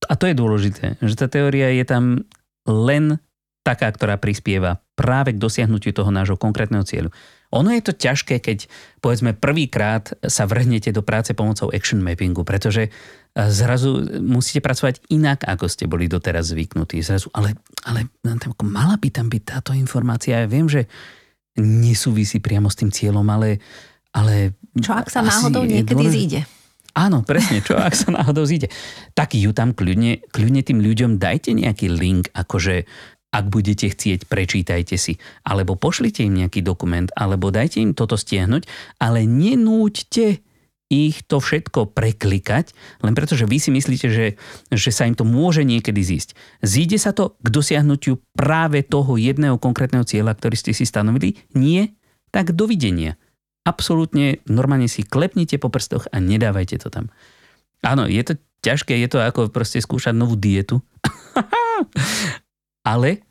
[0.09, 2.24] a to je dôležité, že tá teória je tam
[2.64, 3.20] len
[3.66, 7.11] taká, ktorá prispieva práve k dosiahnutiu toho nášho konkrétneho cieľu.
[7.50, 8.70] Ono je to ťažké, keď
[9.02, 12.90] povedzme prvýkrát sa vrhnete do práce pomocou action mappingu, pretože e,
[13.35, 17.02] zrazu musíte pracovať inak, ako ste boli doteraz zvyknutí.
[17.02, 17.55] Zrazu, ale,
[17.87, 18.07] ale
[18.66, 20.42] mala by tam byť táto informácia.
[20.42, 20.90] Ja viem, že
[21.59, 23.62] nesúvisí priamo s tým cieľom, ale...
[24.11, 26.12] ale Čo ak sa náhodou niekedy dôlež...
[26.12, 26.40] zíde?
[26.96, 28.72] Áno, presne, čo ak sa náhodou zíde.
[29.12, 32.88] Tak ju tam kľudne, kľudne tým ľuďom dajte nejaký link, akože
[33.35, 35.19] ak budete chcieť, prečítajte si.
[35.43, 38.65] Alebo pošlite im nejaký dokument, alebo dajte im toto stiahnuť,
[39.03, 40.41] ale nenúďte
[40.87, 42.71] ich to všetko preklikať,
[43.03, 44.27] len preto, že vy si myslíte, že,
[44.71, 46.39] že sa im to môže niekedy zísť.
[46.62, 51.43] Zíde sa to k dosiahnutiu práve toho jedného konkrétneho cieľa, ktorý ste si stanovili?
[51.59, 51.91] Nie?
[52.31, 53.19] Tak dovidenia.
[53.67, 57.11] Absolútne normálne si klepnite po prstoch a nedávajte to tam.
[57.83, 60.79] Áno, je to ťažké, je to ako proste skúšať novú dietu.
[62.87, 63.27] Ale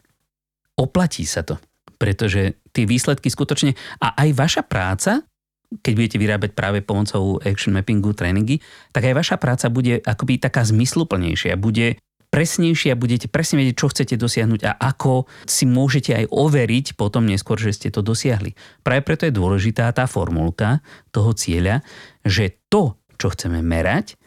[0.76, 1.56] oplatí sa to,
[1.96, 5.24] pretože tie výsledky skutočne a aj vaša práca
[5.66, 8.62] keď budete vyrábať práve pomocou action mappingu tréningy,
[8.94, 14.16] tak aj vaša práca bude akoby taká zmysluplnejšia, bude presnejšia, budete presne vedieť, čo chcete
[14.20, 18.52] dosiahnuť a ako si môžete aj overiť potom neskôr, že ste to dosiahli.
[18.84, 20.84] Práve preto je dôležitá tá formulka
[21.16, 21.80] toho cieľa,
[22.28, 24.20] že to, čo chceme merať,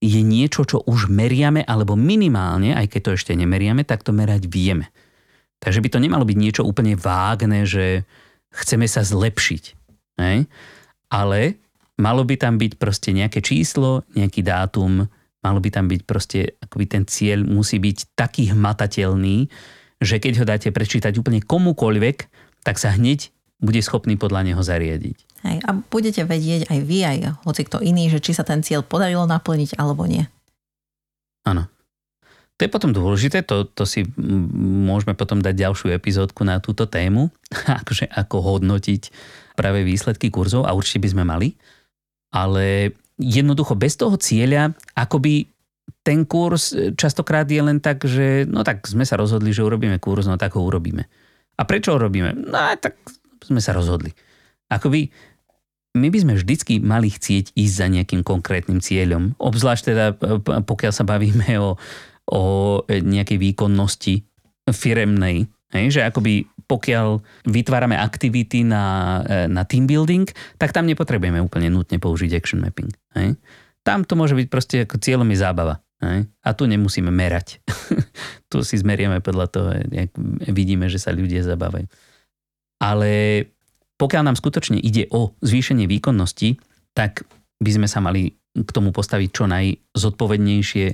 [0.00, 4.48] je niečo, čo už meriame, alebo minimálne, aj keď to ešte nemeriame, tak to merať
[4.48, 4.88] vieme.
[5.60, 8.08] Takže by to nemalo byť niečo úplne vágne, že
[8.48, 9.64] chceme sa zlepšiť.
[10.20, 10.48] Hej?
[11.10, 11.58] ale
[11.98, 15.10] malo by tam byť proste nejaké číslo, nejaký dátum,
[15.42, 19.50] malo by tam byť proste, akoby ten cieľ musí byť taký hmatateľný,
[20.00, 22.16] že keď ho dáte prečítať úplne komukoľvek,
[22.64, 25.29] tak sa hneď bude schopný podľa neho zariadiť.
[25.40, 28.84] Hej, a budete vedieť aj vy, aj hoci kto iný, že či sa ten cieľ
[28.84, 30.28] podarilo naplniť alebo nie.
[31.48, 31.64] Áno.
[32.60, 37.32] To je potom dôležité, to, to si môžeme potom dať ďalšiu epizódku na túto tému,
[37.80, 39.02] akože ako hodnotiť
[39.56, 41.48] práve výsledky kurzov a určite by sme mali,
[42.28, 45.48] ale jednoducho bez toho cieľa, akoby
[46.04, 50.28] ten kurz častokrát je len tak, že no tak sme sa rozhodli, že urobíme kurz,
[50.28, 51.04] no tak ho urobíme.
[51.56, 52.32] A prečo ho robíme?
[52.36, 52.96] No tak
[53.44, 54.12] sme sa rozhodli.
[54.70, 55.10] Akoby
[55.96, 59.34] my by sme vždycky mali chcieť ísť za nejakým konkrétnym cieľom.
[59.42, 60.06] Obzvlášť teda,
[60.62, 61.74] pokiaľ sa bavíme o,
[62.30, 62.42] o
[62.86, 64.22] nejakej výkonnosti
[64.70, 68.84] firemnej, Hej, že akoby pokiaľ vytvárame aktivity na,
[69.22, 70.26] e, na team building,
[70.58, 72.90] tak tam nepotrebujeme úplne nutne použiť action mapping.
[73.14, 73.38] Hej.
[73.86, 75.78] Tam to môže byť proste ako cieľom je zábava.
[76.02, 76.26] Hej.
[76.42, 77.62] A tu nemusíme merať.
[78.50, 80.10] tu si zmerieme podľa toho, jak
[80.50, 81.86] vidíme, že sa ľudia zabávajú.
[82.82, 83.10] Ale
[84.00, 86.56] pokiaľ nám skutočne ide o zvýšenie výkonnosti,
[86.96, 87.28] tak
[87.60, 90.86] by sme sa mali k tomu postaviť čo najzodpovednejšie,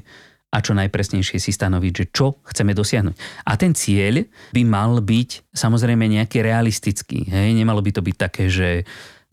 [0.56, 3.44] a čo najpresnejšie si stanoviť, že čo chceme dosiahnuť.
[3.44, 4.24] A ten cieľ
[4.56, 7.28] by mal byť samozrejme nejaký realistický.
[7.28, 7.52] Hej?
[7.52, 8.86] Nemalo by to byť také, že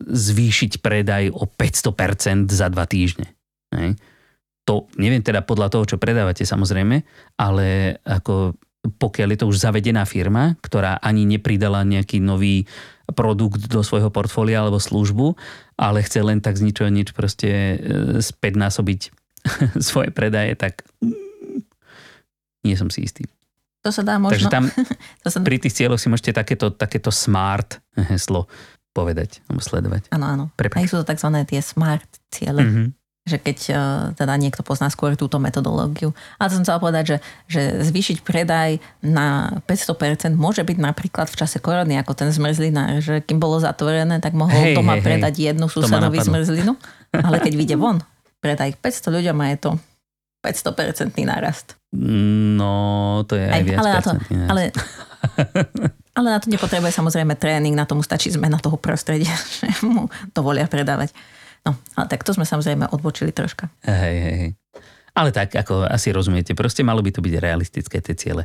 [0.04, 3.30] zvýšiť predaj o 500% za dva týždne.
[3.72, 3.96] Hej?
[4.68, 7.00] To neviem teda podľa toho, čo predávate samozrejme,
[7.40, 12.68] ale ako pokiaľ je to už zavedená firma, ktorá ani nepridala nejaký nový
[13.12, 15.36] produkt do svojho portfólia alebo službu,
[15.76, 17.76] ale chce len tak z ničoho nič proste e,
[18.24, 19.00] späť násobiť
[19.92, 20.84] svoje predaje, tak
[22.64, 23.28] nie som si istý.
[23.84, 24.48] To sa dá možno...
[24.48, 24.64] Takže tam
[25.24, 25.44] to sa...
[25.44, 28.48] pri tých cieľoch si môžete takéto, takéto smart heslo
[28.96, 30.08] povedať alebo sledovať.
[30.14, 30.44] Áno, áno.
[30.56, 31.28] Aj sú to tzv.
[31.44, 32.62] tie smart ciele.
[32.62, 32.88] Mm-hmm.
[33.24, 33.78] Že keď uh,
[34.12, 36.12] teda niekto pozná skôr túto metodológiu.
[36.36, 37.16] A to som chcela povedať, že,
[37.48, 43.24] že zvýšiť predaj na 500% môže byť napríklad v čase korony, ako ten zmrzlinár, že
[43.24, 45.44] kým bolo zatvorené, tak mohol hej, doma hej, predať hej.
[45.56, 46.76] jednu susedovi zmrzlinu.
[47.16, 48.04] Ale keď vyjde von,
[48.44, 49.70] predaj 500 ľuďom a je to
[50.44, 51.80] 500% nárast.
[51.96, 54.12] No, to je aj, aj viac ale na to,
[54.50, 54.62] ale,
[56.12, 59.32] ale na to nepotrebuje samozrejme tréning, na tomu stačí zmena toho prostredia,
[59.64, 61.16] že mu dovolia predávať.
[61.64, 63.72] No, ale tak to sme samozrejme odbočili troška.
[63.88, 64.52] Hej, hej, hej.
[65.14, 68.42] Ale tak, ako asi rozumiete, proste malo by to byť realistické tie ciele.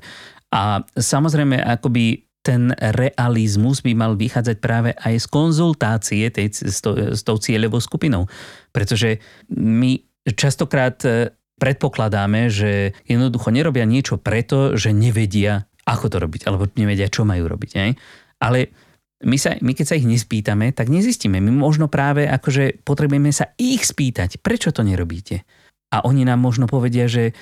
[0.54, 6.96] A samozrejme, akoby ten realizmus by mal vychádzať práve aj z konzultácie tej, s, to,
[7.14, 8.32] s tou cieľovou skupinou.
[8.72, 9.20] Pretože
[9.52, 16.72] my častokrát e, predpokladáme, že jednoducho nerobia niečo preto, že nevedia, ako to robiť, alebo
[16.80, 17.72] nevedia, čo majú robiť.
[17.76, 18.00] Ne?
[18.40, 18.72] Ale
[19.20, 21.44] my, sa, my keď sa ich nespýtame, tak nezistíme.
[21.44, 25.44] My možno práve akože potrebujeme sa ich spýtať, prečo to nerobíte.
[25.90, 27.36] A oni nám možno povedia, že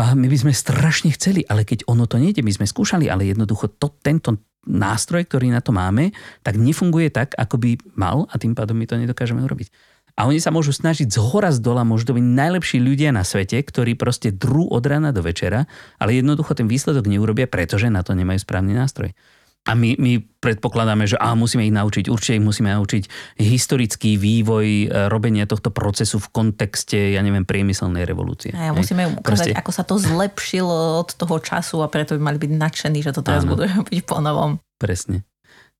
[0.00, 3.28] a my by sme strašne chceli, ale keď ono to nejde, my sme skúšali, ale
[3.28, 8.40] jednoducho to, tento nástroj, ktorý na to máme, tak nefunguje tak, ako by mal a
[8.40, 9.68] tým pádom my to nedokážeme urobiť.
[10.16, 13.24] A oni sa môžu snažiť z hora z dola, môžu to byť najlepší ľudia na
[13.24, 15.64] svete, ktorí proste drú od rána do večera,
[15.96, 19.16] ale jednoducho ten výsledok neurobia, pretože na to nemajú správny nástroj.
[19.62, 23.06] A my, my predpokladáme, že á, musíme ich naučiť, určite ich musíme naučiť
[23.38, 28.50] historický vývoj e, robenia tohto procesu v kontexte, ja neviem, priemyselnej revolúcie.
[28.58, 29.54] A ja musíme im ukázať, Proste...
[29.54, 33.22] ako sa to zlepšilo od toho času a preto by mali byť nadšení, že to
[33.22, 33.54] teraz Áno.
[33.54, 34.58] budú robiť po novom.
[34.82, 35.22] Presne.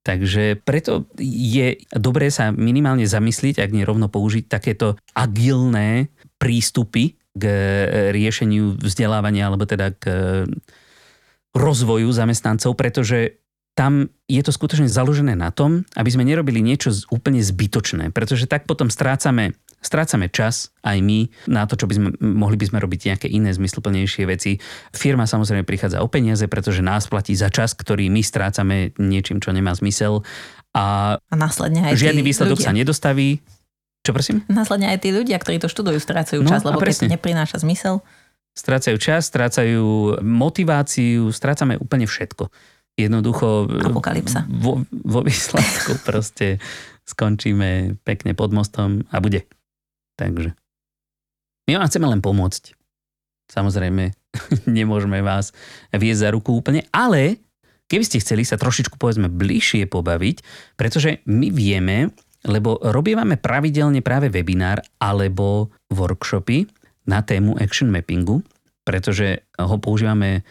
[0.03, 7.45] Takže preto je dobré sa minimálne zamyslieť, ak nie rovno použiť takéto agilné prístupy k
[8.11, 10.05] riešeniu vzdelávania alebo teda k
[11.55, 13.42] rozvoju zamestnancov, pretože
[13.73, 18.69] tam je to skutočne založené na tom, aby sme nerobili niečo úplne zbytočné, pretože tak
[18.69, 23.01] potom strácame, strácame čas aj my na to, čo by sme, mohli by sme robiť
[23.13, 24.61] nejaké iné zmysluplnejšie veci.
[24.93, 29.57] Firma samozrejme prichádza o peniaze, pretože nás platí za čas, ktorý my strácame niečím, čo
[29.57, 30.21] nemá zmysel
[30.77, 32.69] a, a následne aj žiadny výsledok ľudia.
[32.69, 33.41] sa nedostaví.
[34.03, 34.43] Čo prosím?
[34.51, 38.03] Následne aj tí ľudia, ktorí to študujú, strácajú no, čas, lebo keď to neprináša zmysel.
[38.53, 42.53] Strácajú čas, strácajú motiváciu, strácame úplne všetko
[42.97, 44.45] jednoducho Apokalypsa.
[44.49, 46.61] Vo, vo výsledku proste
[47.09, 49.49] skončíme pekne pod mostom a bude.
[50.21, 50.55] Takže
[51.69, 52.75] my vám chceme len pomôcť.
[53.51, 54.13] Samozrejme,
[54.79, 55.51] nemôžeme vás
[55.93, 57.41] viesť za ruku úplne, ale
[57.89, 60.37] keby ste chceli sa trošičku povedzme bližšie pobaviť,
[60.77, 62.13] pretože my vieme,
[62.49, 66.67] lebo robívame pravidelne práve webinár alebo workshopy
[67.07, 68.43] na tému action mappingu,
[68.83, 70.43] pretože ho používame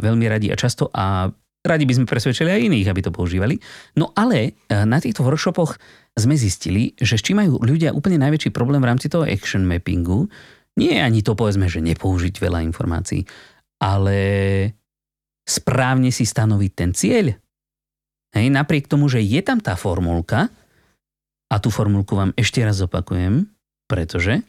[0.00, 1.28] veľmi radi a často a
[1.64, 3.56] Radi by sme presvedčili aj iných, aby to používali.
[3.96, 5.80] No ale e, na týchto workshopoch
[6.12, 10.28] sme zistili, že s čím majú ľudia úplne najväčší problém v rámci toho action mappingu,
[10.76, 13.24] nie je ani to povedzme, že nepoužiť veľa informácií,
[13.80, 14.18] ale
[15.46, 17.32] správne si stanoviť ten cieľ.
[18.34, 20.50] Hej, napriek tomu, že je tam tá formulka,
[21.54, 23.46] a tú formulku vám ešte raz opakujem,
[23.86, 24.42] pretože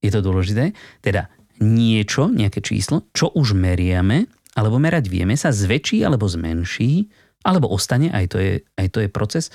[0.00, 0.72] je to dôležité,
[1.04, 1.28] teda
[1.60, 4.24] niečo, nejaké číslo, čo už meriame,
[4.56, 7.12] alebo merať vieme, sa zväčší alebo zmenší,
[7.44, 9.52] alebo ostane, aj to je, aj to je proces,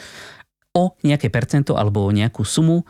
[0.71, 2.87] o nejaké percento alebo o nejakú sumu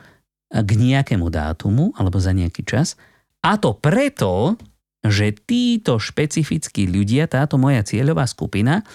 [0.52, 3.00] k nejakému dátumu alebo za nejaký čas.
[3.42, 4.60] A to preto,
[5.02, 8.86] že títo špecifickí ľudia, táto moja cieľová skupina,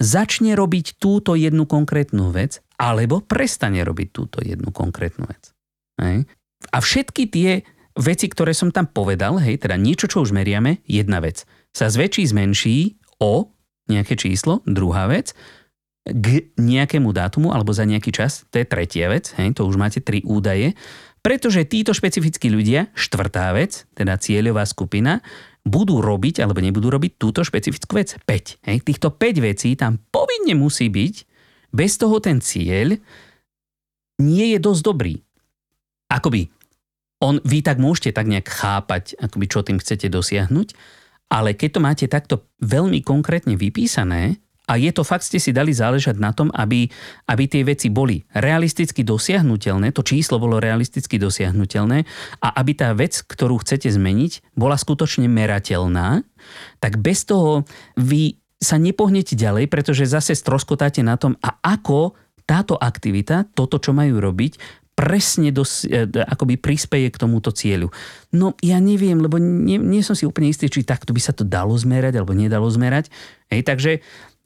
[0.00, 5.52] začne robiť túto jednu konkrétnu vec alebo prestane robiť túto jednu konkrétnu vec.
[6.00, 6.24] Hej.
[6.72, 7.60] A všetky tie
[8.00, 12.30] veci, ktoré som tam povedal, hej, teda niečo, čo už meriame, jedna vec– sa zväčší,
[12.30, 13.52] zmenší o
[13.90, 15.34] nejaké číslo, druhá vec,
[16.06, 20.00] k nejakému dátumu alebo za nejaký čas, to je tretia vec, hej, to už máte
[20.00, 20.72] tri údaje,
[21.20, 25.20] pretože títo špecifickí ľudia, štvrtá vec, teda cieľová skupina,
[25.68, 28.16] budú robiť alebo nebudú robiť túto špecifickú vec.
[28.24, 28.64] 5.
[28.64, 28.76] Hej.
[28.80, 31.14] Týchto 5 vecí tam povinne musí byť,
[31.76, 32.96] bez toho ten cieľ
[34.16, 35.14] nie je dosť dobrý.
[36.08, 36.48] Akoby
[37.20, 40.68] on, vy tak môžete tak nejak chápať, akoby čo tým chcete dosiahnuť,
[41.30, 45.74] ale keď to máte takto veľmi konkrétne vypísané, a je to fakt, ste si dali
[45.74, 46.86] záležať na tom, aby,
[47.26, 52.06] aby tie veci boli realisticky dosiahnutelné, to číslo bolo realisticky dosiahnutelné
[52.38, 56.22] a aby tá vec, ktorú chcete zmeniť, bola skutočne merateľná,
[56.78, 57.66] tak bez toho
[57.98, 62.14] vy sa nepohnete ďalej, pretože zase stroskotáte na tom, a ako
[62.46, 67.88] táto aktivita, toto, čo majú robiť, presne dos, e, akoby prispeje k tomuto cieľu.
[68.36, 71.48] No ja neviem, lebo nie, nie som si úplne istý, či takto by sa to
[71.48, 73.08] dalo zmerať alebo nedalo zmerať.
[73.48, 73.92] Hej, takže,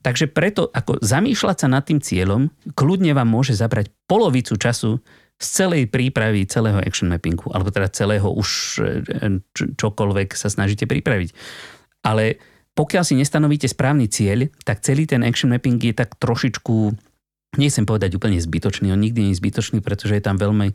[0.06, 5.02] takže preto ako zamýšľať sa nad tým cieľom kľudne vám môže zabrať polovicu času
[5.42, 9.42] z celej prípravy celého action mappingu, alebo teda celého už e,
[9.74, 11.34] čokoľvek sa snažíte pripraviť.
[12.06, 12.38] Ale
[12.78, 16.94] pokiaľ si nestanovíte správny cieľ, tak celý ten action mapping je tak trošičku
[17.56, 20.74] nechcem povedať úplne zbytočný, on nikdy nie je zbytočný, pretože je tam veľmi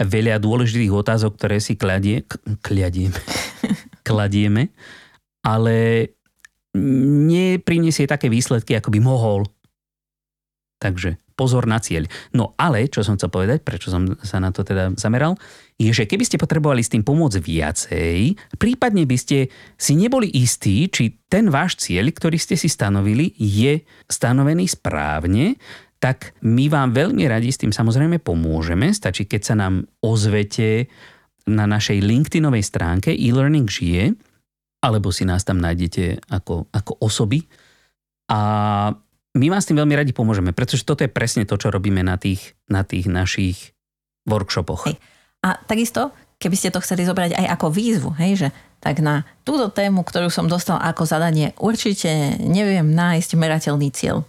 [0.00, 2.24] veľa dôležitých otázok, ktoré si kladie,
[2.64, 3.20] kladieme,
[4.08, 4.72] kladieme,
[5.44, 6.08] ale
[6.76, 9.44] nepriniesie také výsledky, ako by mohol.
[10.80, 12.04] Takže pozor na cieľ.
[12.36, 15.40] No ale, čo som chcel povedať, prečo som sa na to teda zameral,
[15.80, 18.20] je, že keby ste potrebovali s tým pomôcť viacej,
[18.60, 19.48] prípadne by ste
[19.80, 25.56] si neboli istí, či ten váš cieľ, ktorý ste si stanovili, je stanovený správne,
[26.00, 28.88] tak my vám veľmi radi s tým samozrejme pomôžeme.
[28.88, 30.88] Stačí, keď sa nám ozvete
[31.44, 34.16] na našej LinkedInovej stránke e-learning žije,
[34.80, 37.44] alebo si nás tam nájdete ako, ako osoby.
[38.32, 38.40] A
[39.36, 42.16] my vám s tým veľmi radi pomôžeme, pretože toto je presne to, čo robíme na
[42.16, 43.76] tých, na tých našich
[44.24, 44.88] workshopoch.
[44.88, 44.96] Hej.
[45.44, 48.48] A takisto, keby ste to chceli zobrať aj ako výzvu, hej, že
[48.80, 54.24] tak na túto tému, ktorú som dostal ako zadanie, určite neviem nájsť merateľný cieľ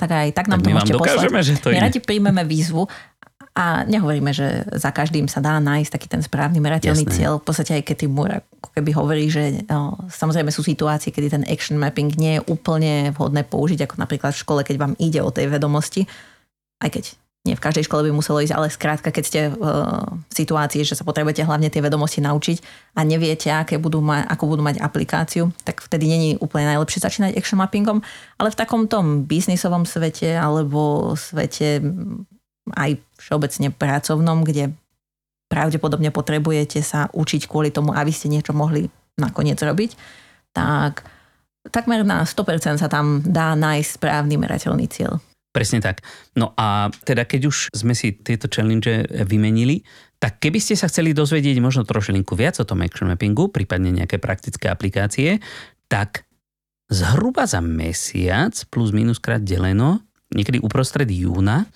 [0.00, 1.44] tak aj tak nám tak to môžete poslať.
[1.44, 2.88] Že to My radi príjmeme výzvu
[3.50, 7.16] a nehovoríme, že za každým sa dá nájsť taký ten správny merateľný Jasné.
[7.18, 7.32] cieľ.
[7.42, 11.76] V podstate aj keď ako keby hovorí, že no, samozrejme sú situácie, kedy ten action
[11.76, 15.50] mapping nie je úplne vhodné použiť, ako napríklad v škole, keď vám ide o tej
[15.50, 16.06] vedomosti.
[16.80, 19.56] Aj keď nie v každej škole by muselo ísť, ale skrátka, keď ste v,
[20.28, 22.60] v situácii, že sa potrebujete hlavne tie vedomosti naučiť
[22.92, 27.40] a neviete, aké budú ma, ako budú mať aplikáciu, tak vtedy není úplne najlepšie začínať
[27.40, 28.04] action mappingom,
[28.36, 31.80] ale v takom tom biznisovom svete alebo svete
[32.76, 34.76] aj všeobecne pracovnom, kde
[35.48, 39.96] pravdepodobne potrebujete sa učiť kvôli tomu, aby ste niečo mohli nakoniec robiť,
[40.52, 41.08] tak
[41.72, 45.24] takmer na 100% sa tam dá nájsť správny merateľný cieľ.
[45.50, 46.06] Presne tak.
[46.38, 48.86] No a teda keď už sme si tieto challenge
[49.26, 49.82] vymenili,
[50.22, 54.22] tak keby ste sa chceli dozvedieť možno trošilinku viac o tom action mappingu, prípadne nejaké
[54.22, 55.42] praktické aplikácie,
[55.90, 56.28] tak
[56.86, 61.66] zhruba za mesiac plus minus krát deleno, niekedy uprostred júna,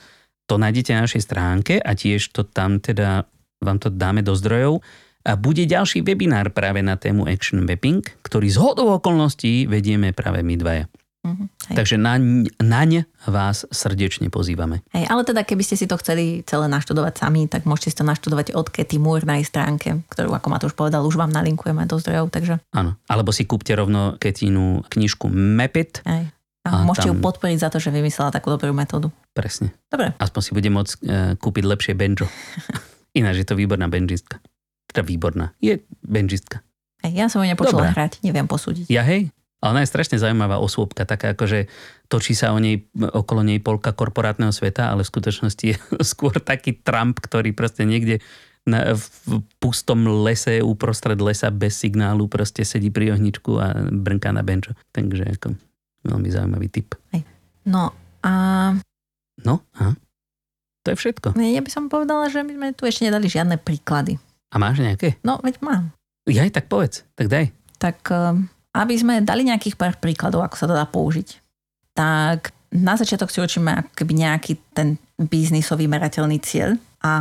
[0.44, 3.24] to nájdete na našej stránke a tiež to tam teda
[3.64, 4.84] vám to dáme do zdrojov.
[5.24, 10.44] A bude ďalší webinár práve na tému Action Mapping, ktorý z hodou okolností vedieme práve
[10.44, 10.84] my dvaja.
[11.74, 12.90] Takže naň, naň
[13.26, 14.86] vás srdečne pozývame.
[14.94, 18.06] Hej, ale teda keby ste si to chceli celé naštudovať sami, tak môžete si to
[18.06, 21.98] naštudovať od Katy Moore na jej stránke, ktorú, ako Matúš povedal, už vám nalinkujeme do
[21.98, 22.30] zdrojov.
[22.30, 22.62] Takže...
[22.72, 26.00] Áno, alebo si kúpte rovno Ketinu knižku Mapit.
[26.06, 26.30] Hej.
[26.64, 27.20] A, a môžete tam...
[27.20, 29.12] ju podporiť za to, že vymyslela takú dobrú metódu.
[29.36, 29.76] Presne.
[29.92, 30.16] Dobre.
[30.16, 31.02] Aspoň si bude môcť uh,
[31.36, 32.24] kúpiť lepšie banjo.
[33.18, 34.40] Ináč je to výborná benžistka.
[34.88, 35.52] Teda výborná.
[35.60, 36.64] Je benžistka.
[37.04, 37.92] Hej, ja som ho nepočula Dobre.
[37.92, 38.88] hrať, neviem posúdiť.
[38.88, 39.28] Ja hej,
[39.64, 41.60] ale ona je strašne zaujímavá osôbka, taká ako, že
[42.12, 45.76] točí sa o nej, okolo nej polka korporátneho sveta, ale v skutočnosti je
[46.12, 48.20] skôr taký Trump, ktorý proste niekde
[48.68, 54.44] na, v pustom lese, uprostred lesa bez signálu proste sedí pri ohničku a brnká na
[54.44, 54.76] benčo.
[54.92, 55.56] Takže ako
[56.04, 56.92] veľmi zaujímavý typ.
[57.16, 57.24] Hej.
[57.64, 58.32] No a...
[59.40, 59.96] No, a?
[60.84, 61.40] To je všetko.
[61.40, 64.20] Ja by som povedala, že my sme tu ešte nedali žiadne príklady.
[64.52, 65.16] A máš nejaké?
[65.24, 65.96] No, veď mám.
[66.28, 67.52] Ja aj tak povedz, tak daj.
[67.80, 71.28] Tak ehm, aby sme dali nejakých pár príkladov, ako sa to dá použiť,
[71.94, 76.74] tak na začiatok si určíme keby nejaký ten biznisový merateľný cieľ
[77.06, 77.12] a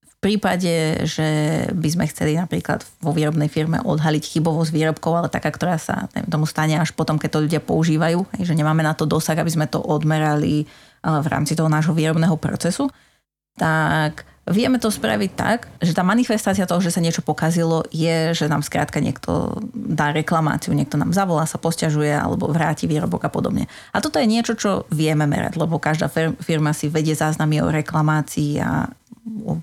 [0.00, 1.28] v prípade, že
[1.72, 6.28] by sme chceli napríklad vo výrobnej firme odhaliť chybovosť výrobkov, ale taká, ktorá sa neviem,
[6.28, 9.64] tomu stane až potom, keď to ľudia používajú, že nemáme na to dosah, aby sme
[9.68, 10.68] to odmerali
[11.00, 12.92] v rámci toho nášho výrobného procesu,
[13.56, 18.50] tak Vieme to spraviť tak, že tá manifestácia toho, že sa niečo pokazilo, je, že
[18.50, 23.70] nám skrátka niekto dá reklamáciu, niekto nám zavolá, sa posťažuje alebo vráti výrobok a podobne.
[23.94, 26.10] A toto je niečo, čo vieme merať, lebo každá
[26.42, 28.90] firma si vedie záznamy o reklamácii a
[29.46, 29.62] o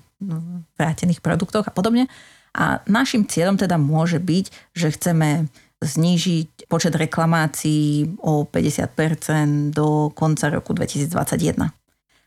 [0.80, 2.08] vrátených produktoch a podobne.
[2.56, 10.50] A našim cieľom teda môže byť, že chceme znížiť počet reklamácií o 50% do konca
[10.50, 11.77] roku 2021.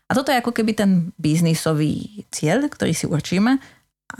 [0.08, 3.58] A toto je ako keby ten biznisový cieľ, ktorý si určíme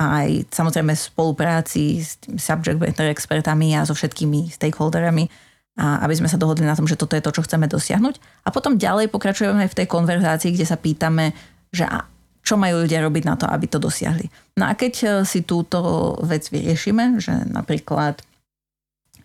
[0.01, 5.29] aj samozrejme v spolupráci s subject matter expertami a so všetkými stakeholderami,
[5.77, 8.45] a aby sme sa dohodli na tom, že toto je to, čo chceme dosiahnuť.
[8.45, 11.33] A potom ďalej pokračujeme v tej konverzácii, kde sa pýtame,
[11.73, 12.05] že a
[12.43, 14.29] čo majú ľudia robiť na to, aby to dosiahli.
[14.59, 18.19] No a keď e, si túto vec vyriešime, že napríklad,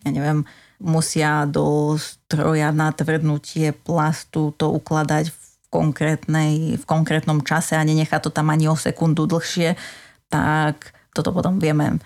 [0.06, 0.46] ja neviem,
[0.78, 5.37] musia do stroja na tvrdnutie plastu to ukladať v
[5.68, 9.76] konkrétnej, v konkrétnom čase a nenechá to tam ani o sekundu dlhšie,
[10.32, 12.00] tak toto potom vieme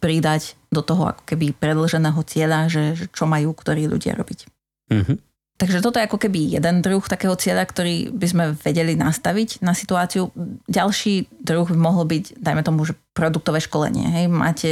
[0.00, 4.48] pridať do toho ako keby predlženého cieľa, že, že čo majú ktorí ľudia robiť.
[4.88, 5.16] Mm-hmm.
[5.60, 9.76] Takže toto je ako keby jeden druh takého cieľa, ktorý by sme vedeli nastaviť na
[9.76, 10.32] situáciu.
[10.66, 14.10] Ďalší druh by mohol byť, dajme tomu, že produktové školenie.
[14.10, 14.70] Hej, máte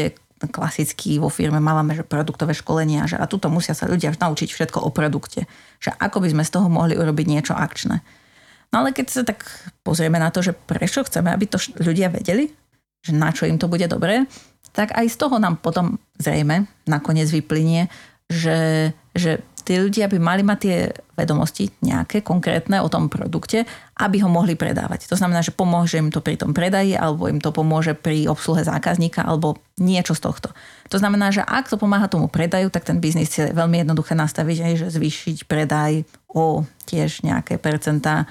[0.49, 4.81] klasicky vo firme máme, že produktové školenia, že a tuto musia sa ľudia naučiť všetko
[4.81, 5.45] o produkte.
[5.85, 8.01] Že ako by sme z toho mohli urobiť niečo akčné.
[8.71, 9.43] No ale keď sa tak
[9.83, 12.55] pozrieme na to, že prečo chceme, aby to ľudia vedeli,
[13.03, 14.31] že na čo im to bude dobré,
[14.71, 17.91] tak aj z toho nám potom zrejme nakoniec vyplynie,
[18.31, 20.77] že, že tí ľudia by mali mať tie
[21.19, 23.67] vedomosti nejaké konkrétne o tom produkte,
[23.99, 25.11] aby ho mohli predávať.
[25.11, 28.65] To znamená, že pomôže im to pri tom predaji, alebo im to pomôže pri obsluhe
[28.65, 30.49] zákazníka, alebo niečo z tohto.
[30.89, 34.79] To znamená, že ak to pomáha tomu predaju, tak ten biznis je veľmi jednoduché nastaviť
[34.79, 38.31] že zvýšiť predaj o tiež nejaké percentá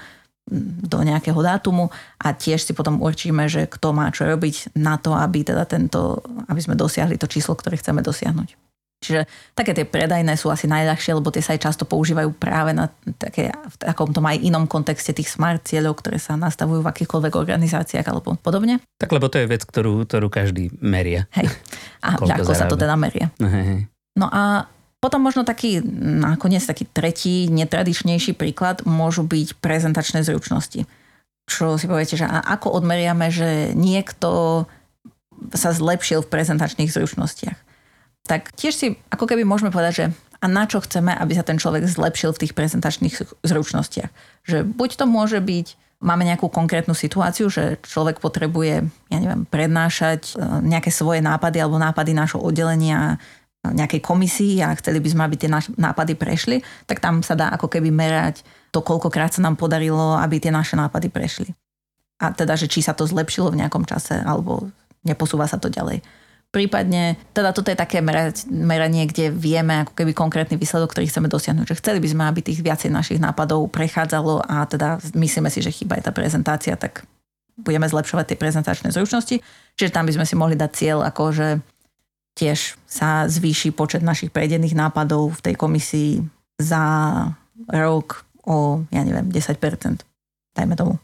[0.90, 1.88] do nejakého dátumu
[2.18, 6.20] a tiež si potom určíme, že kto má čo robiť na to, aby, teda tento,
[6.50, 8.70] aby sme dosiahli to číslo, ktoré chceme dosiahnuť.
[9.00, 9.24] Čiže
[9.56, 13.48] také tie predajné sú asi najľahšie, lebo tie sa aj často používajú práve na také,
[13.48, 18.36] v takomto aj inom kontexte tých smart cieľov, ktoré sa nastavujú v akýchkoľvek organizáciách alebo
[18.36, 18.76] podobne.
[19.00, 21.24] Tak lebo to je vec, ktorú, ktorú každý meria.
[21.32, 21.48] Hej.
[22.04, 23.32] A ako sa to teda meria.
[23.40, 23.88] Hej.
[24.20, 24.68] No a
[25.00, 25.80] potom možno taký
[26.20, 30.84] nakoniec taký tretí, netradičnejší príklad môžu byť prezentačné zručnosti.
[31.48, 34.64] Čo si poviete, že ako odmeriame, že niekto
[35.56, 37.58] sa zlepšil v prezentačných zručnostiach.
[38.28, 40.06] Tak tiež si ako keby môžeme povedať, že
[40.40, 44.10] a na čo chceme, aby sa ten človek zlepšil v tých prezentačných zručnostiach.
[44.48, 45.66] Že buď to môže byť,
[46.00, 51.76] máme nejakú konkrétnu situáciu, že človek potrebuje, ja neviem, prednášať e, nejaké svoje nápady alebo
[51.76, 53.20] nápady nášho oddelenia
[53.60, 57.68] nejakej komisii a chceli by sme, aby tie nápady prešli, tak tam sa dá ako
[57.68, 58.40] keby merať
[58.72, 61.52] to, koľkokrát sa nám podarilo, aby tie naše nápady prešli.
[62.20, 64.72] A teda, že či sa to zlepšilo v nejakom čase, alebo
[65.04, 66.00] neposúva sa to ďalej.
[66.50, 71.62] Prípadne, teda toto je také meranie, kde vieme ako keby konkrétny výsledok, ktorý chceme dosiahnuť.
[71.70, 75.70] Že chceli by sme, aby tých viacej našich nápadov prechádzalo a teda myslíme si, že
[75.70, 77.06] chýba aj tá prezentácia, tak
[77.54, 79.38] budeme zlepšovať tie prezentačné zručnosti.
[79.78, 81.48] Čiže tam by sme si mohli dať cieľ, ako že
[82.38, 86.12] tiež sa zvýši počet našich prejdených nápadov v tej komisii
[86.60, 86.82] za
[87.70, 90.02] rok o, ja neviem, 10%.
[90.56, 90.98] Dajme tomu.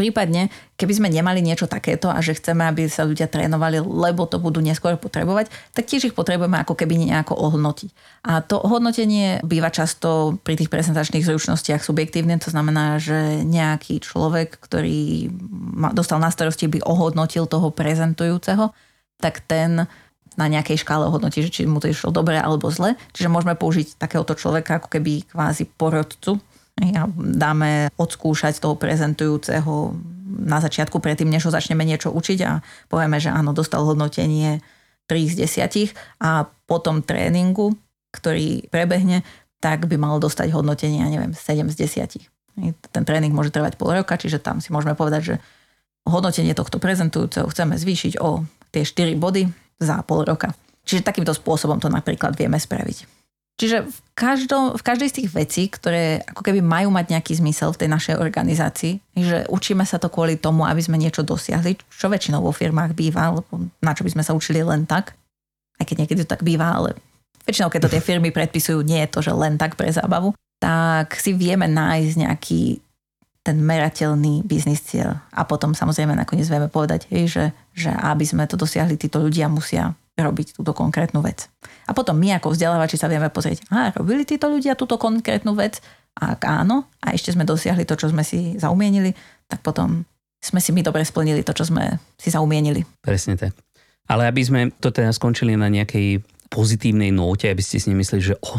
[0.00, 0.48] Prípadne,
[0.80, 4.64] keby sme nemali niečo takéto a že chceme, aby sa ľudia trénovali, lebo to budú
[4.64, 7.90] neskôr potrebovať, tak tiež ich potrebujeme ako keby nejako ohodnotiť.
[8.24, 14.56] A to hodnotenie býva často pri tých prezentačných zručnostiach subjektívne, to znamená, že nejaký človek,
[14.56, 15.28] ktorý
[15.92, 18.72] dostal na starosti, by ohodnotil toho prezentujúceho,
[19.20, 19.84] tak ten
[20.40, 22.96] na nejakej škále ohodnotí, že či mu to išlo dobre alebo zle.
[23.12, 26.40] Čiže môžeme použiť takéhoto človeka ako keby kvázi porodcu
[26.80, 29.92] a dáme odskúšať toho prezentujúceho
[30.30, 34.64] na začiatku, predtým, než ho začneme niečo učiť a povieme, že áno, dostal hodnotenie
[35.10, 37.74] 3 z 10 a po tom tréningu,
[38.14, 39.26] ktorý prebehne,
[39.60, 41.76] tak by mal dostať hodnotenie, ja neviem, 7 z
[42.16, 42.30] 10.
[42.94, 45.34] Ten tréning môže trvať pol roka, čiže tam si môžeme povedať, že
[46.08, 49.50] hodnotenie tohto prezentujúceho chceme zvýšiť o tie 4 body
[49.80, 50.52] za pol roka.
[50.84, 53.20] Čiže takýmto spôsobom to napríklad vieme spraviť.
[53.60, 57.76] Čiže v, každom, v každej z tých vecí, ktoré ako keby majú mať nejaký zmysel
[57.76, 62.08] v tej našej organizácii, že učíme sa to kvôli tomu, aby sme niečo dosiahli, čo
[62.08, 65.12] väčšinou vo firmách býva, lebo na čo by sme sa učili len tak,
[65.76, 66.96] aj keď niekedy to tak býva, ale
[67.44, 71.12] väčšinou, keď to tie firmy predpisujú, nie je to, že len tak pre zábavu, tak
[71.20, 72.62] si vieme nájsť nejaký
[73.40, 75.20] ten merateľný biznis cieľ.
[75.32, 79.96] A potom samozrejme nakoniec vieme povedať, že, že aby sme to dosiahli, títo ľudia musia
[80.20, 81.48] robiť túto konkrétnu vec.
[81.88, 85.80] A potom my ako vzdelávači sa vieme pozrieť, a robili títo ľudia túto konkrétnu vec?
[86.20, 89.16] A ak áno, a ešte sme dosiahli to, čo sme si zaumienili,
[89.48, 90.04] tak potom
[90.40, 92.84] sme si my dobre splnili to, čo sme si zaumienili.
[93.00, 93.56] Presne tak.
[94.10, 96.20] Ale aby sme to teda skončili na nejakej
[96.50, 98.58] pozitívnej nóte, aby ste si nemysleli, že oh,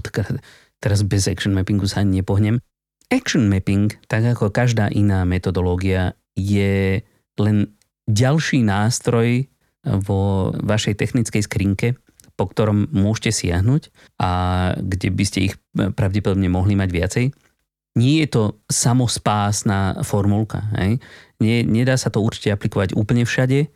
[0.80, 2.64] teraz bez action mappingu sa ani nepohnem.
[3.12, 7.04] Action mapping, tak ako každá iná metodológia, je
[7.36, 7.76] len
[8.12, 9.48] ďalší nástroj
[9.82, 11.88] vo vašej technickej skrinke,
[12.38, 13.90] po ktorom môžete siahnuť
[14.22, 14.30] a
[14.78, 17.26] kde by ste ich pravdepodobne mohli mať viacej.
[18.00, 20.64] Nie je to samospásna formulka.
[20.80, 21.04] Hej?
[21.44, 23.68] Nie, nedá sa to určite aplikovať úplne všade,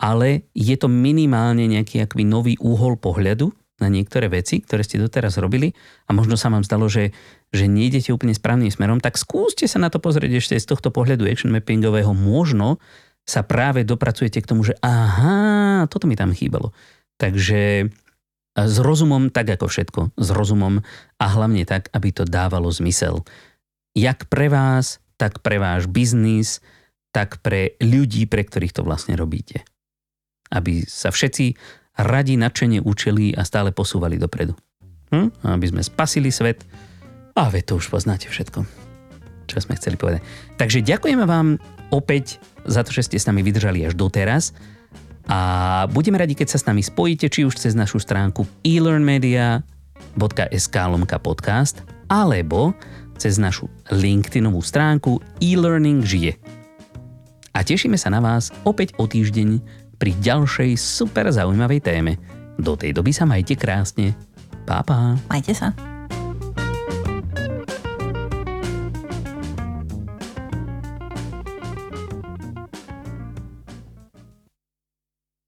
[0.00, 3.52] ale je to minimálne nejaký akby nový úhol pohľadu
[3.82, 5.74] na niektoré veci, ktoré ste doteraz robili
[6.06, 7.10] a možno sa vám zdalo, že,
[7.50, 11.26] že nejdete úplne správnym smerom, tak skúste sa na to pozrieť ešte z tohto pohľadu
[11.26, 12.14] action mappingového.
[12.14, 12.78] Možno
[13.24, 16.76] sa práve dopracujete k tomu, že aha, toto mi tam chýbalo.
[17.16, 17.88] Takže
[18.54, 20.84] s rozumom tak ako všetko, s rozumom
[21.18, 23.26] a hlavne tak, aby to dávalo zmysel.
[23.96, 26.62] Jak pre vás, tak pre váš biznis,
[27.10, 29.62] tak pre ľudí, pre ktorých to vlastne robíte.
[30.50, 31.54] Aby sa všetci
[31.98, 34.54] radi nadšene učili a stále posúvali dopredu.
[35.14, 35.30] Hm?
[35.46, 36.66] Aby sme spasili svet.
[37.34, 38.62] A ve to už poznáte všetko,
[39.46, 40.22] čo sme chceli povedať.
[40.56, 41.58] Takže ďakujeme vám
[41.92, 44.52] opäť za to, že ste s nami vydržali až doteraz.
[45.24, 51.16] A budeme radi, keď sa s nami spojíte, či už cez našu stránku elearnmedia.sk lomka
[51.16, 51.80] podcast,
[52.12, 52.76] alebo
[53.16, 56.36] cez našu LinkedInovú stránku e-learning žije.
[57.54, 59.62] A tešíme sa na vás opäť o týždeň
[59.96, 62.18] pri ďalšej super zaujímavej téme.
[62.58, 64.18] Do tej doby sa majte krásne.
[64.66, 65.14] Pa, pa.
[65.30, 65.93] Majte sa.